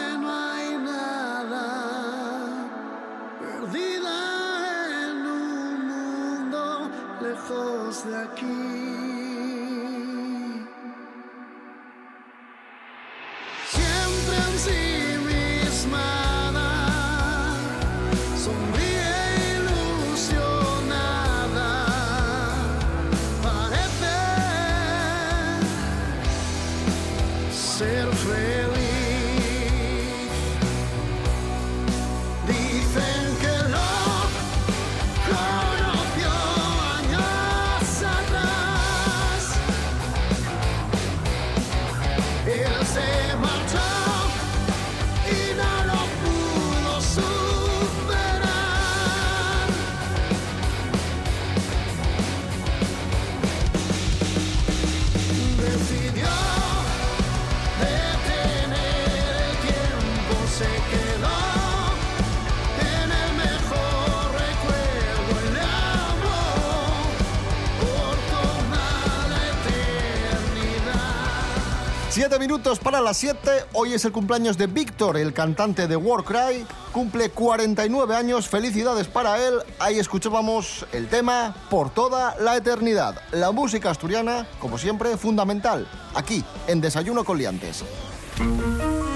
minutos 72.39 72.79
para 72.79 73.01
las 73.01 73.17
7. 73.17 73.39
Hoy 73.73 73.93
es 73.93 74.05
el 74.05 74.11
cumpleaños 74.11 74.57
de 74.57 74.67
Víctor, 74.67 75.17
el 75.17 75.33
cantante 75.33 75.87
de 75.87 75.95
Warcry. 75.95 76.65
Cumple 76.91 77.29
49 77.29 78.15
años. 78.15 78.47
Felicidades 78.47 79.07
para 79.07 79.45
él. 79.45 79.55
Ahí 79.79 79.99
escuchábamos 79.99 80.85
el 80.91 81.07
tema 81.07 81.55
Por 81.69 81.89
toda 81.89 82.35
la 82.39 82.55
eternidad. 82.55 83.21
La 83.31 83.51
música 83.51 83.91
asturiana, 83.91 84.47
como 84.59 84.77
siempre, 84.77 85.17
fundamental. 85.17 85.87
Aquí, 86.13 86.43
en 86.67 86.81
Desayuno 86.81 87.23
con 87.23 87.37
Liantes. 87.37 87.83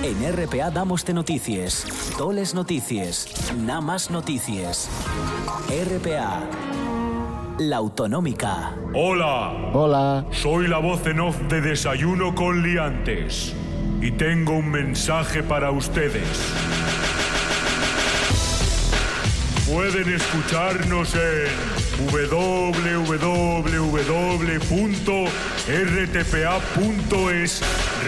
En 0.04 0.36
RPA 0.36 0.72
damos 0.72 1.06
de 1.06 1.14
noticias, 1.14 1.86
toles 2.18 2.56
noticias, 2.56 3.28
nada 3.56 3.82
más 3.82 4.10
noticias. 4.10 4.90
RPA 5.70 7.01
la 7.70 7.78
autonómica. 7.78 8.76
Hola. 8.94 9.72
Hola. 9.74 10.26
Soy 10.32 10.68
la 10.68 10.80
voz 10.80 11.06
en 11.08 11.20
off 11.20 11.38
de 11.50 11.62
Desayuno 11.62 12.34
con 12.36 12.64
Liantes. 12.64 13.54
Y 14.02 14.12
tengo 14.12 14.54
un 14.54 14.72
mensaje 14.72 15.44
para 15.44 15.72
ustedes. 15.72 16.28
Pueden 19.72 20.14
escucharnos 20.14 21.16
en 21.16 21.48
www.rtpa.es 22.12 22.42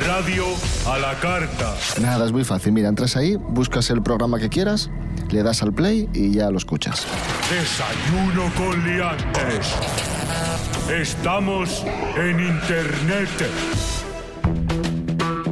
Radio 0.08 0.46
a 0.88 0.98
la 0.98 1.14
carta. 1.20 1.76
Nada, 2.02 2.26
es 2.26 2.32
muy 2.32 2.44
fácil. 2.44 2.74
Mira, 2.74 2.90
entras 2.90 3.16
ahí, 3.16 3.36
buscas 3.36 3.90
el 3.92 4.02
programa 4.02 4.40
que 4.40 4.50
quieras, 4.50 4.90
le 5.32 5.44
das 5.44 5.64
al 5.64 5.72
play 5.74 6.10
y 6.14 6.32
ya 6.32 6.50
lo 6.50 6.58
escuchas. 6.58 7.08
Desayuno 7.54 8.52
con 8.58 8.84
liantes. 8.84 9.76
Estamos 10.90 11.86
en 12.18 12.40
internet. 12.40 13.30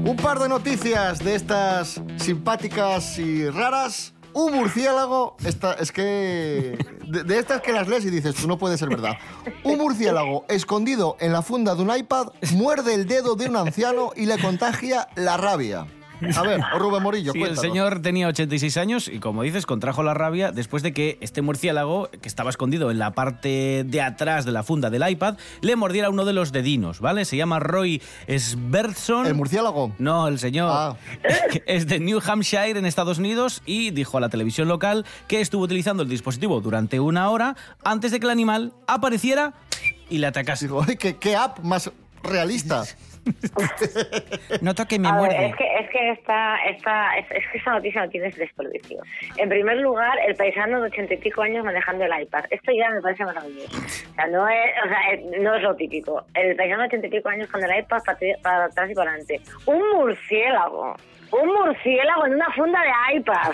Un 0.03 0.15
par 0.15 0.39
de 0.39 0.49
noticias 0.49 1.19
de 1.19 1.35
estas 1.35 2.01
simpáticas 2.17 3.19
y 3.19 3.47
raras. 3.51 4.15
Un 4.33 4.51
murciélago, 4.51 5.37
esta, 5.45 5.73
es 5.73 5.91
que... 5.91 6.83
De, 7.05 7.37
estas 7.37 7.61
que 7.61 7.71
las 7.71 7.87
lees 7.87 8.03
y 8.05 8.09
dices, 8.09 8.47
no 8.47 8.57
puede 8.57 8.79
ser 8.79 8.89
verdad. 8.89 9.17
Un 9.63 9.77
murciélago 9.77 10.45
escondido 10.49 11.17
en 11.19 11.31
la 11.31 11.43
funda 11.43 11.75
de 11.75 11.83
un 11.83 11.95
iPad 11.95 12.29
muerde 12.53 12.95
el 12.95 13.05
dedo 13.05 13.35
de 13.35 13.47
un 13.47 13.57
anciano 13.57 14.09
y 14.15 14.25
le 14.25 14.39
contagia 14.39 15.07
la 15.15 15.37
rabia. 15.37 15.85
A 16.37 16.41
ver, 16.43 16.61
Rubén 16.77 17.03
Morillo, 17.03 17.31
Sí, 17.33 17.39
el 17.39 17.47
cuéntanos. 17.47 17.61
señor 17.61 18.01
tenía 18.01 18.27
86 18.27 18.77
años 18.77 19.07
y, 19.07 19.19
como 19.19 19.43
dices, 19.43 19.65
contrajo 19.65 20.03
la 20.03 20.13
rabia 20.13 20.51
después 20.51 20.83
de 20.83 20.93
que 20.93 21.17
este 21.21 21.41
murciélago, 21.41 22.09
que 22.21 22.27
estaba 22.27 22.49
escondido 22.49 22.91
en 22.91 22.99
la 22.99 23.11
parte 23.11 23.83
de 23.85 24.01
atrás 24.01 24.45
de 24.45 24.51
la 24.51 24.63
funda 24.63 24.89
del 24.89 25.07
iPad, 25.09 25.37
le 25.61 25.75
mordiera 25.75 26.09
uno 26.09 26.25
de 26.25 26.33
los 26.33 26.51
dedinos, 26.51 26.99
¿vale? 26.99 27.25
Se 27.25 27.37
llama 27.37 27.59
Roy 27.59 28.01
Sbertson. 28.27 29.25
¿El 29.25 29.35
murciélago? 29.35 29.93
No, 29.99 30.27
el 30.27 30.39
señor. 30.39 30.97
Es 31.65 31.87
de 31.87 31.99
New 31.99 32.19
Hampshire, 32.25 32.77
en 32.77 32.85
Estados 32.85 33.17
Unidos, 33.17 33.61
y 33.65 33.91
dijo 33.91 34.17
a 34.17 34.21
la 34.21 34.29
televisión 34.29 34.67
local 34.67 35.05
que 35.27 35.41
estuvo 35.41 35.63
utilizando 35.63 36.03
el 36.03 36.09
dispositivo 36.09 36.61
durante 36.61 36.99
una 36.99 37.29
hora 37.29 37.55
antes 37.83 38.11
de 38.11 38.19
que 38.19 38.25
el 38.25 38.31
animal 38.31 38.73
apareciera 38.87 39.53
y 40.09 40.17
le 40.19 40.27
atacase. 40.27 40.65
Digo, 40.65 40.83
"Ay, 40.87 40.97
¿qué, 40.97 41.15
qué 41.17 41.35
app 41.35 41.59
más 41.59 41.91
realista. 42.23 42.83
Noto 44.61 44.85
que 44.87 44.97
me 44.99 45.07
A 45.07 45.11
ver, 45.13 45.19
muerde. 45.21 45.45
es 45.47 45.55
que, 45.55 45.75
es 45.79 45.89
que 45.89 46.11
esta, 46.11 46.55
esta, 46.69 47.17
es, 47.17 47.25
es 47.31 47.43
que 47.51 47.57
esta 47.59 47.71
noticia 47.71 48.01
no 48.03 48.09
tiene 48.09 48.29
desperdicio. 48.31 49.01
En 49.37 49.49
primer 49.49 49.77
lugar, 49.77 50.17
el 50.27 50.35
paisano 50.35 50.81
de 50.81 50.87
ochenta 50.87 51.13
y 51.13 51.17
pico 51.17 51.41
años 51.41 51.63
manejando 51.63 52.05
el 52.05 52.21
iPad. 52.23 52.45
Esto 52.49 52.71
ya 52.71 52.89
me 52.89 53.01
parece 53.01 53.23
maravilloso. 53.25 53.77
O 53.77 54.13
sea, 54.15 54.27
no 54.27 54.47
es, 54.47 54.71
o 54.85 54.87
sea, 54.87 55.39
no 55.41 55.55
es 55.55 55.61
lo 55.63 55.75
típico. 55.75 56.23
El 56.33 56.55
paisano 56.55 56.81
de 56.81 56.87
ochenta 56.87 57.07
y 57.07 57.09
pico 57.11 57.29
años 57.29 57.47
con 57.49 57.63
el 57.63 57.79
iPad 57.79 58.01
para, 58.05 58.17
para 58.41 58.65
atrás 58.65 58.89
y 58.89 58.93
para 58.95 59.11
adelante. 59.11 59.39
Un 59.65 59.81
murciélago. 59.97 60.95
Un 61.31 61.47
murciélago 61.47 62.25
en 62.25 62.33
una 62.35 62.51
funda 62.53 62.79
de 62.81 63.17
iPad. 63.17 63.51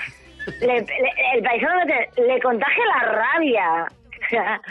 Le- 0.62 0.80
le- 0.82 1.14
el 1.36 1.44
paisano 1.44 1.84
le, 1.86 2.10
le 2.28 2.40
contagia 2.42 2.84
la 2.86 3.12
rabia. 3.12 3.86
Sea, 4.30 4.62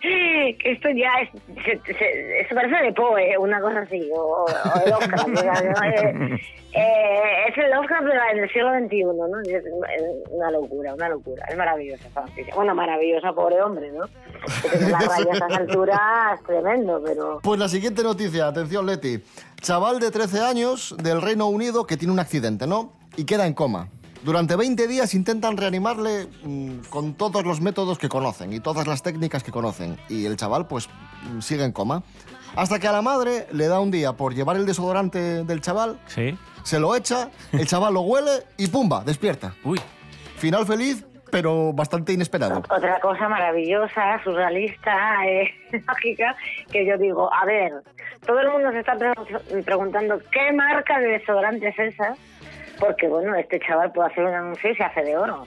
que 0.00 0.56
esto 0.64 0.88
ya 0.90 1.10
es, 1.22 1.30
se, 1.64 1.94
se- 1.94 2.54
parece 2.54 2.76
de 2.84 2.92
Poe, 2.92 3.36
una 3.38 3.60
cosa 3.60 3.80
así, 3.80 4.08
o, 4.14 4.44
o 4.44 4.46
el 4.84 4.90
Lovecraft, 4.90 5.28
o 5.28 5.36
sea, 5.36 5.52
¿no? 5.62 6.36
Eh, 6.76 6.80
eh, 6.80 7.48
es 7.48 7.56
el 7.56 7.70
Lovecraft 7.70 8.04
de- 8.04 8.40
del 8.40 8.50
siglo 8.52 8.70
XXI, 8.74 9.04
¿no? 9.04 9.40
Es 9.46 9.64
una 10.30 10.50
locura, 10.50 10.92
una 10.94 11.08
locura, 11.08 11.44
es 11.48 11.56
maravillosa 11.56 12.04
esta 12.08 12.20
noticia. 12.22 12.52
Bueno, 12.54 12.74
maravillosa, 12.74 13.32
pobre 13.32 13.62
hombre, 13.62 13.92
¿no? 13.92 14.04
La 14.90 14.98
raya 14.98 15.44
a 15.50 15.56
alturas, 15.56 16.42
tremendo, 16.44 17.00
pero... 17.04 17.38
Pues 17.44 17.60
la 17.60 17.68
siguiente 17.68 18.02
noticia, 18.02 18.48
atención 18.48 18.86
Leti. 18.86 19.22
Chaval 19.60 20.00
de 20.00 20.10
13 20.10 20.40
años 20.40 20.96
del 21.00 21.22
Reino 21.22 21.46
Unido 21.46 21.86
que 21.86 21.96
tiene 21.96 22.12
un 22.12 22.18
accidente, 22.18 22.66
¿no? 22.66 22.92
Y 23.16 23.24
queda 23.24 23.46
en 23.46 23.54
coma. 23.54 23.88
Durante 24.24 24.56
20 24.56 24.88
días 24.88 25.12
intentan 25.14 25.56
reanimarle 25.58 26.26
mm, 26.44 26.78
con 26.88 27.12
todos 27.14 27.44
los 27.44 27.60
métodos 27.60 27.98
que 27.98 28.08
conocen 28.08 28.52
y 28.54 28.60
todas 28.60 28.86
las 28.86 29.02
técnicas 29.02 29.42
que 29.42 29.52
conocen. 29.52 29.98
Y 30.08 30.24
el 30.24 30.36
chaval 30.36 30.66
pues 30.66 30.88
mm, 31.30 31.40
sigue 31.40 31.62
en 31.64 31.72
coma. 31.72 32.02
Hasta 32.56 32.78
que 32.78 32.88
a 32.88 32.92
la 32.92 33.02
madre 33.02 33.46
le 33.52 33.66
da 33.68 33.80
un 33.80 33.90
día 33.90 34.14
por 34.14 34.34
llevar 34.34 34.56
el 34.56 34.64
desodorante 34.64 35.44
del 35.44 35.60
chaval, 35.60 35.98
Sí. 36.06 36.38
se 36.62 36.80
lo 36.80 36.94
echa, 36.96 37.28
el 37.52 37.66
chaval 37.66 37.92
lo 37.94 38.00
huele 38.02 38.30
y 38.56 38.68
¡pumba! 38.68 39.02
Despierta. 39.04 39.54
Uy. 39.64 39.78
Final 40.36 40.64
feliz, 40.64 41.04
pero 41.30 41.72
bastante 41.72 42.12
inesperado. 42.12 42.60
Otra 42.70 43.00
cosa 43.00 43.28
maravillosa, 43.28 44.22
surrealista, 44.22 45.26
eh, 45.26 45.50
mágica, 45.86 46.34
que 46.70 46.86
yo 46.86 46.96
digo, 46.96 47.28
a 47.34 47.44
ver, 47.44 47.72
todo 48.24 48.40
el 48.40 48.50
mundo 48.52 48.70
se 48.70 48.78
está 48.80 48.96
pre- 48.96 49.62
preguntando 49.64 50.18
qué 50.30 50.52
marca 50.52 50.98
de 51.00 51.08
desodorante 51.18 51.68
es 51.68 51.78
esa, 51.78 52.14
porque 52.78 53.08
bueno, 53.08 53.34
este 53.34 53.60
chaval 53.60 53.92
puede 53.92 54.10
hacer 54.10 54.24
un 54.24 54.34
anuncio 54.34 54.70
y 54.70 54.76
se 54.76 54.82
hace 54.82 55.02
de 55.02 55.16
oro. 55.16 55.46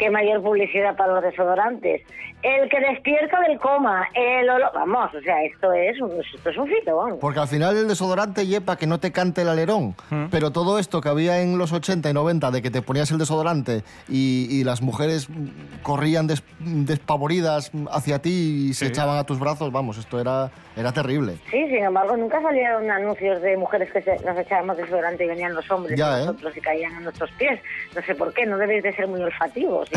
Qué 0.00 0.10
mayor 0.10 0.42
publicidad 0.42 0.96
para 0.96 1.12
los 1.12 1.22
desodorantes. 1.22 2.00
El 2.42 2.70
que 2.70 2.80
despierta 2.80 3.38
del 3.46 3.58
coma, 3.58 4.08
el 4.14 4.48
olor, 4.48 4.70
vamos, 4.74 5.14
o 5.14 5.20
sea, 5.20 5.42
esto 5.44 5.74
es 5.74 6.00
un, 6.00 6.10
esto 6.34 6.48
es 6.48 6.56
un 6.56 6.66
fito, 6.68 6.96
vamos. 6.96 7.18
Porque 7.20 7.38
al 7.38 7.48
final 7.48 7.76
el 7.76 7.86
desodorante 7.86 8.46
lleva 8.46 8.76
que 8.78 8.86
no 8.86 8.98
te 8.98 9.12
cante 9.12 9.42
el 9.42 9.50
alerón. 9.50 9.94
Pero 10.30 10.50
todo 10.50 10.78
esto 10.78 11.02
que 11.02 11.10
había 11.10 11.42
en 11.42 11.58
los 11.58 11.70
80 11.74 12.08
y 12.08 12.14
90 12.14 12.50
de 12.50 12.62
que 12.62 12.70
te 12.70 12.80
ponías 12.80 13.10
el 13.10 13.18
desodorante 13.18 13.82
y, 14.08 14.46
y 14.50 14.64
las 14.64 14.80
mujeres 14.80 15.28
mm, 15.28 15.82
corrían 15.82 16.26
des- 16.26 16.42
despavoridas 16.60 17.70
hacia 17.90 18.20
ti 18.20 18.68
y 18.70 18.74
se 18.74 18.86
Sí. 18.86 18.90
echaban 18.90 19.18
a 19.18 19.24
tus 19.24 19.38
brazos, 19.38 19.70
vamos, 19.70 19.98
esto 19.98 20.18
era, 20.18 20.50
era 20.76 20.92
terrible. 20.92 21.34
Sí, 21.50 21.66
sin 21.68 21.84
embargo, 21.84 22.16
nunca 22.16 22.40
salieron 22.40 22.90
anuncios 22.90 23.42
de 23.42 23.54
mujeres 23.58 23.92
que 23.92 24.00
se, 24.00 24.16
nos 24.24 24.38
echábamos 24.38 24.78
desodorante 24.78 25.24
y 25.24 25.28
venían 25.28 25.54
los 25.54 25.70
hombres 25.70 25.98
Ya, 25.98 26.14
a 26.14 26.22
¿eh? 26.22 26.26
nosotros 26.26 26.56
y 26.56 26.60
caían 26.62 26.92
en 26.96 27.04
nuestros 27.04 27.30
pies. 27.32 27.60
No 27.94 28.00
sé 28.02 28.14
por 28.14 28.32
qué, 28.32 28.46
no 28.46 28.56
debéis 28.56 28.82
de 28.82 28.94
ser 28.94 29.06
muy 29.08 29.20
olfativos, 29.22 29.89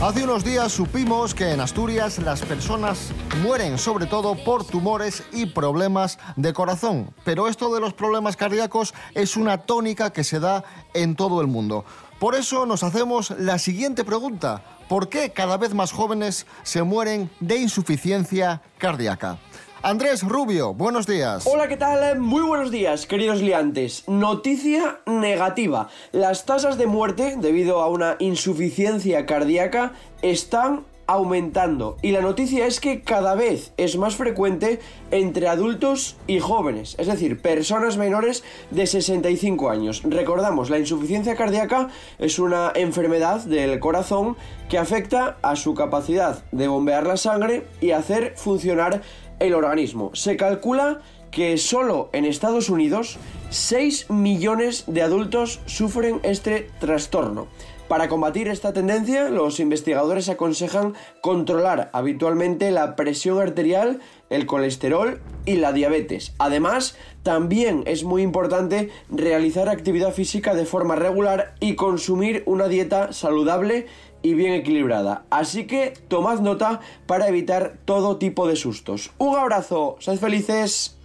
Hace 0.00 0.22
unos 0.22 0.44
días 0.44 0.70
supimos 0.70 1.34
que 1.34 1.50
en 1.50 1.58
Asturias 1.60 2.18
las 2.20 2.40
personas 2.42 3.10
mueren 3.42 3.78
sobre 3.78 4.06
todo 4.06 4.36
por 4.44 4.64
tumores 4.64 5.24
y 5.32 5.46
problemas 5.46 6.20
de 6.36 6.52
corazón. 6.52 7.12
Pero 7.24 7.48
esto 7.48 7.74
de 7.74 7.80
los 7.80 7.94
problemas 7.94 8.36
cardíacos 8.36 8.94
es 9.14 9.36
una 9.36 9.58
tónica 9.58 10.12
que 10.12 10.22
se 10.22 10.38
da 10.38 10.62
en 10.94 11.16
todo 11.16 11.40
el 11.40 11.48
mundo. 11.48 11.84
Por 12.20 12.36
eso 12.36 12.64
nos 12.64 12.84
hacemos 12.84 13.30
la 13.38 13.58
siguiente 13.58 14.04
pregunta. 14.04 14.62
¿Por 14.88 15.08
qué 15.08 15.30
cada 15.30 15.56
vez 15.56 15.74
más 15.74 15.92
jóvenes 15.92 16.46
se 16.62 16.82
mueren 16.84 17.28
de 17.40 17.58
insuficiencia 17.58 18.62
cardíaca? 18.78 19.38
Andrés 19.82 20.24
Rubio, 20.24 20.74
buenos 20.74 21.06
días. 21.06 21.46
Hola, 21.46 21.68
¿qué 21.68 21.76
tal? 21.76 22.18
Muy 22.18 22.42
buenos 22.42 22.72
días, 22.72 23.06
queridos 23.06 23.40
liantes. 23.40 24.08
Noticia 24.08 25.00
negativa. 25.06 25.88
Las 26.10 26.46
tasas 26.46 26.78
de 26.78 26.86
muerte 26.86 27.36
debido 27.38 27.80
a 27.80 27.88
una 27.88 28.16
insuficiencia 28.18 29.24
cardíaca 29.24 29.92
están 30.20 30.84
aumentando 31.06 31.96
y 32.02 32.10
la 32.10 32.20
noticia 32.20 32.66
es 32.66 32.80
que 32.80 33.00
cada 33.00 33.34
vez 33.34 33.72
es 33.78 33.96
más 33.96 34.16
frecuente 34.16 34.78
entre 35.10 35.48
adultos 35.48 36.16
y 36.26 36.38
jóvenes, 36.38 36.96
es 36.98 37.06
decir, 37.06 37.40
personas 37.40 37.96
menores 37.96 38.44
de 38.70 38.86
65 38.86 39.70
años. 39.70 40.02
Recordamos, 40.04 40.70
la 40.70 40.78
insuficiencia 40.78 41.34
cardíaca 41.34 41.88
es 42.18 42.38
una 42.38 42.72
enfermedad 42.74 43.40
del 43.44 43.78
corazón 43.78 44.36
que 44.68 44.76
afecta 44.76 45.38
a 45.40 45.56
su 45.56 45.74
capacidad 45.74 46.44
de 46.52 46.68
bombear 46.68 47.06
la 47.06 47.16
sangre 47.16 47.66
y 47.80 47.92
hacer 47.92 48.34
funcionar 48.36 49.00
el 49.40 49.54
organismo. 49.54 50.10
Se 50.14 50.36
calcula 50.36 51.00
que 51.30 51.58
solo 51.58 52.08
en 52.12 52.24
Estados 52.24 52.70
Unidos 52.70 53.18
6 53.50 54.10
millones 54.10 54.84
de 54.86 55.02
adultos 55.02 55.60
sufren 55.66 56.20
este 56.22 56.70
trastorno. 56.80 57.48
Para 57.88 58.08
combatir 58.08 58.48
esta 58.48 58.74
tendencia, 58.74 59.30
los 59.30 59.60
investigadores 59.60 60.28
aconsejan 60.28 60.92
controlar 61.22 61.88
habitualmente 61.94 62.70
la 62.70 62.96
presión 62.96 63.40
arterial, 63.40 64.00
el 64.28 64.44
colesterol 64.44 65.22
y 65.46 65.54
la 65.54 65.72
diabetes. 65.72 66.34
Además, 66.38 66.98
también 67.22 67.84
es 67.86 68.04
muy 68.04 68.20
importante 68.20 68.90
realizar 69.08 69.70
actividad 69.70 70.12
física 70.12 70.54
de 70.54 70.66
forma 70.66 70.96
regular 70.96 71.54
y 71.60 71.76
consumir 71.76 72.42
una 72.44 72.68
dieta 72.68 73.14
saludable 73.14 73.86
y 74.22 74.34
bien 74.34 74.52
equilibrada. 74.54 75.24
Así 75.30 75.66
que 75.66 75.94
tomad 76.08 76.40
nota 76.40 76.80
para 77.06 77.28
evitar 77.28 77.78
todo 77.84 78.18
tipo 78.18 78.46
de 78.48 78.56
sustos. 78.56 79.10
Un 79.18 79.36
abrazo, 79.36 79.96
sed 80.00 80.18
felices. 80.18 80.97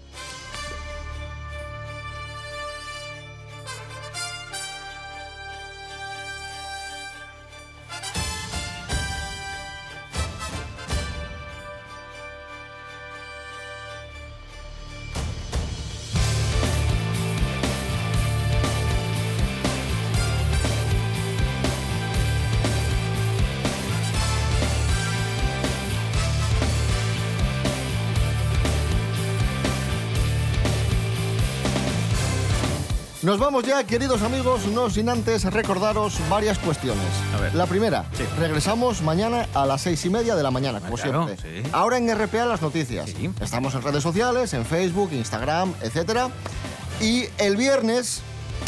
Nos 33.24 33.40
vamos 33.40 33.64
ya, 33.64 33.86
queridos 33.86 34.22
amigos, 34.22 34.68
no 34.68 34.90
sin 34.90 35.08
antes 35.08 35.46
recordaros 35.46 36.18
varias 36.30 36.60
cuestiones. 36.60 37.06
La 37.54 37.66
primera, 37.66 38.04
regresamos 38.38 39.02
mañana 39.02 39.48
a 39.54 39.66
las 39.66 39.82
seis 39.82 40.04
y 40.04 40.10
media 40.10 40.36
de 40.36 40.44
la 40.44 40.52
mañana, 40.52 40.82
como 40.82 40.98
claro, 40.98 41.28
siempre. 41.28 41.64
sí. 41.64 41.70
Ahora 41.72 41.98
en 41.98 42.14
RPA 42.14 42.46
las 42.46 42.62
noticias. 42.62 43.10
Estamos 43.40 43.76
en 43.76 43.82
redes 43.82 44.04
sociales, 44.04 44.54
en 44.54 44.66
Facebook, 44.66 45.14
Instagram, 45.14 45.74
etcétera. 45.82 46.32
Y 47.00 47.24
el 47.38 47.56
viernes, 47.56 48.22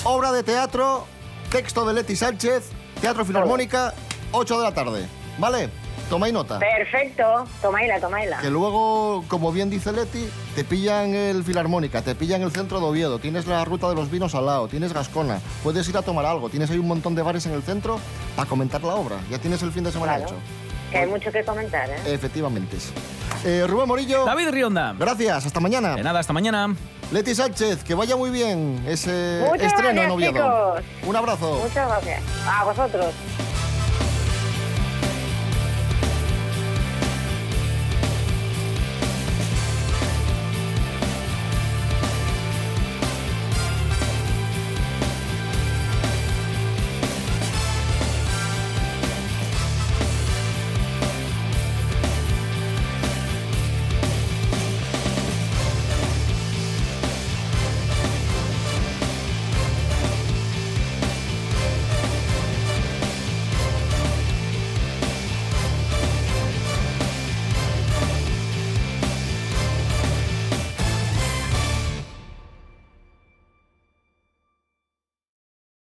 obra 0.05 0.31
de 0.31 0.41
teatro, 0.41 1.05
texto 1.51 1.85
de 1.85 1.93
Leti 1.93 2.15
Sánchez, 2.15 2.69
Teatro 3.01 3.25
Filarmónica, 3.25 3.93
8 4.31 4.57
de 4.57 4.63
la 4.63 4.73
tarde. 4.73 5.05
¿Vale? 5.37 5.69
Tomáis 6.09 6.33
nota. 6.33 6.59
Perfecto, 6.59 7.45
tomaila, 7.61 7.99
tomaila. 7.99 8.37
Que 8.39 8.49
luego, 8.51 9.23
como 9.27 9.51
bien 9.51 9.69
dice 9.69 9.91
Leti, 9.91 10.29
te 10.55 10.63
pillan 10.63 11.13
el 11.15 11.43
Filarmónica, 11.43 12.01
te 12.03 12.13
pillan 12.13 12.41
el 12.43 12.51
centro 12.51 12.79
de 12.79 12.85
Oviedo, 12.85 13.17
tienes 13.19 13.47
la 13.47 13.65
ruta 13.65 13.89
de 13.89 13.95
los 13.95 14.11
vinos 14.11 14.35
al 14.35 14.45
lado, 14.45 14.67
tienes 14.67 14.93
Gascona, 14.93 15.39
puedes 15.63 15.87
ir 15.89 15.97
a 15.97 16.03
tomar 16.03 16.25
algo, 16.25 16.49
tienes 16.49 16.69
ahí 16.69 16.77
un 16.77 16.87
montón 16.87 17.15
de 17.15 17.23
bares 17.23 17.45
en 17.47 17.53
el 17.53 17.63
centro 17.63 17.99
para 18.35 18.47
comentar 18.47 18.83
la 18.83 18.93
obra. 18.95 19.17
Ya 19.31 19.39
tienes 19.39 19.61
el 19.63 19.71
fin 19.71 19.83
de 19.83 19.91
semana 19.91 20.17
Claro. 20.17 20.31
hecho. 20.31 20.39
Que 20.91 20.99
hay 20.99 21.07
mucho 21.07 21.31
que 21.31 21.43
comentar, 21.43 21.89
¿eh? 21.89 21.95
Efectivamente. 22.13 22.77
Eh, 23.43 23.65
Rubén 23.67 23.87
Morillo. 23.87 24.23
David 24.25 24.49
Rionda. 24.51 24.93
Gracias, 24.97 25.45
hasta 25.47 25.59
mañana. 25.59 25.95
De 25.95 26.03
nada, 26.03 26.19
hasta 26.19 26.31
mañana. 26.33 26.75
Leti 27.11 27.33
Sánchez, 27.35 27.83
que 27.83 27.95
vaya 27.95 28.15
muy 28.15 28.29
bien 28.29 28.83
ese 28.87 29.43
Muchas 29.49 29.67
estreno 29.67 29.89
en 29.89 29.95
gracias, 29.95 30.13
Oviedo. 30.13 30.75
chicos. 30.77 31.07
Un 31.09 31.15
abrazo. 31.15 31.59
Muchas 31.63 31.87
gracias. 31.87 32.21
A 32.47 32.63
vosotros. 32.63 33.05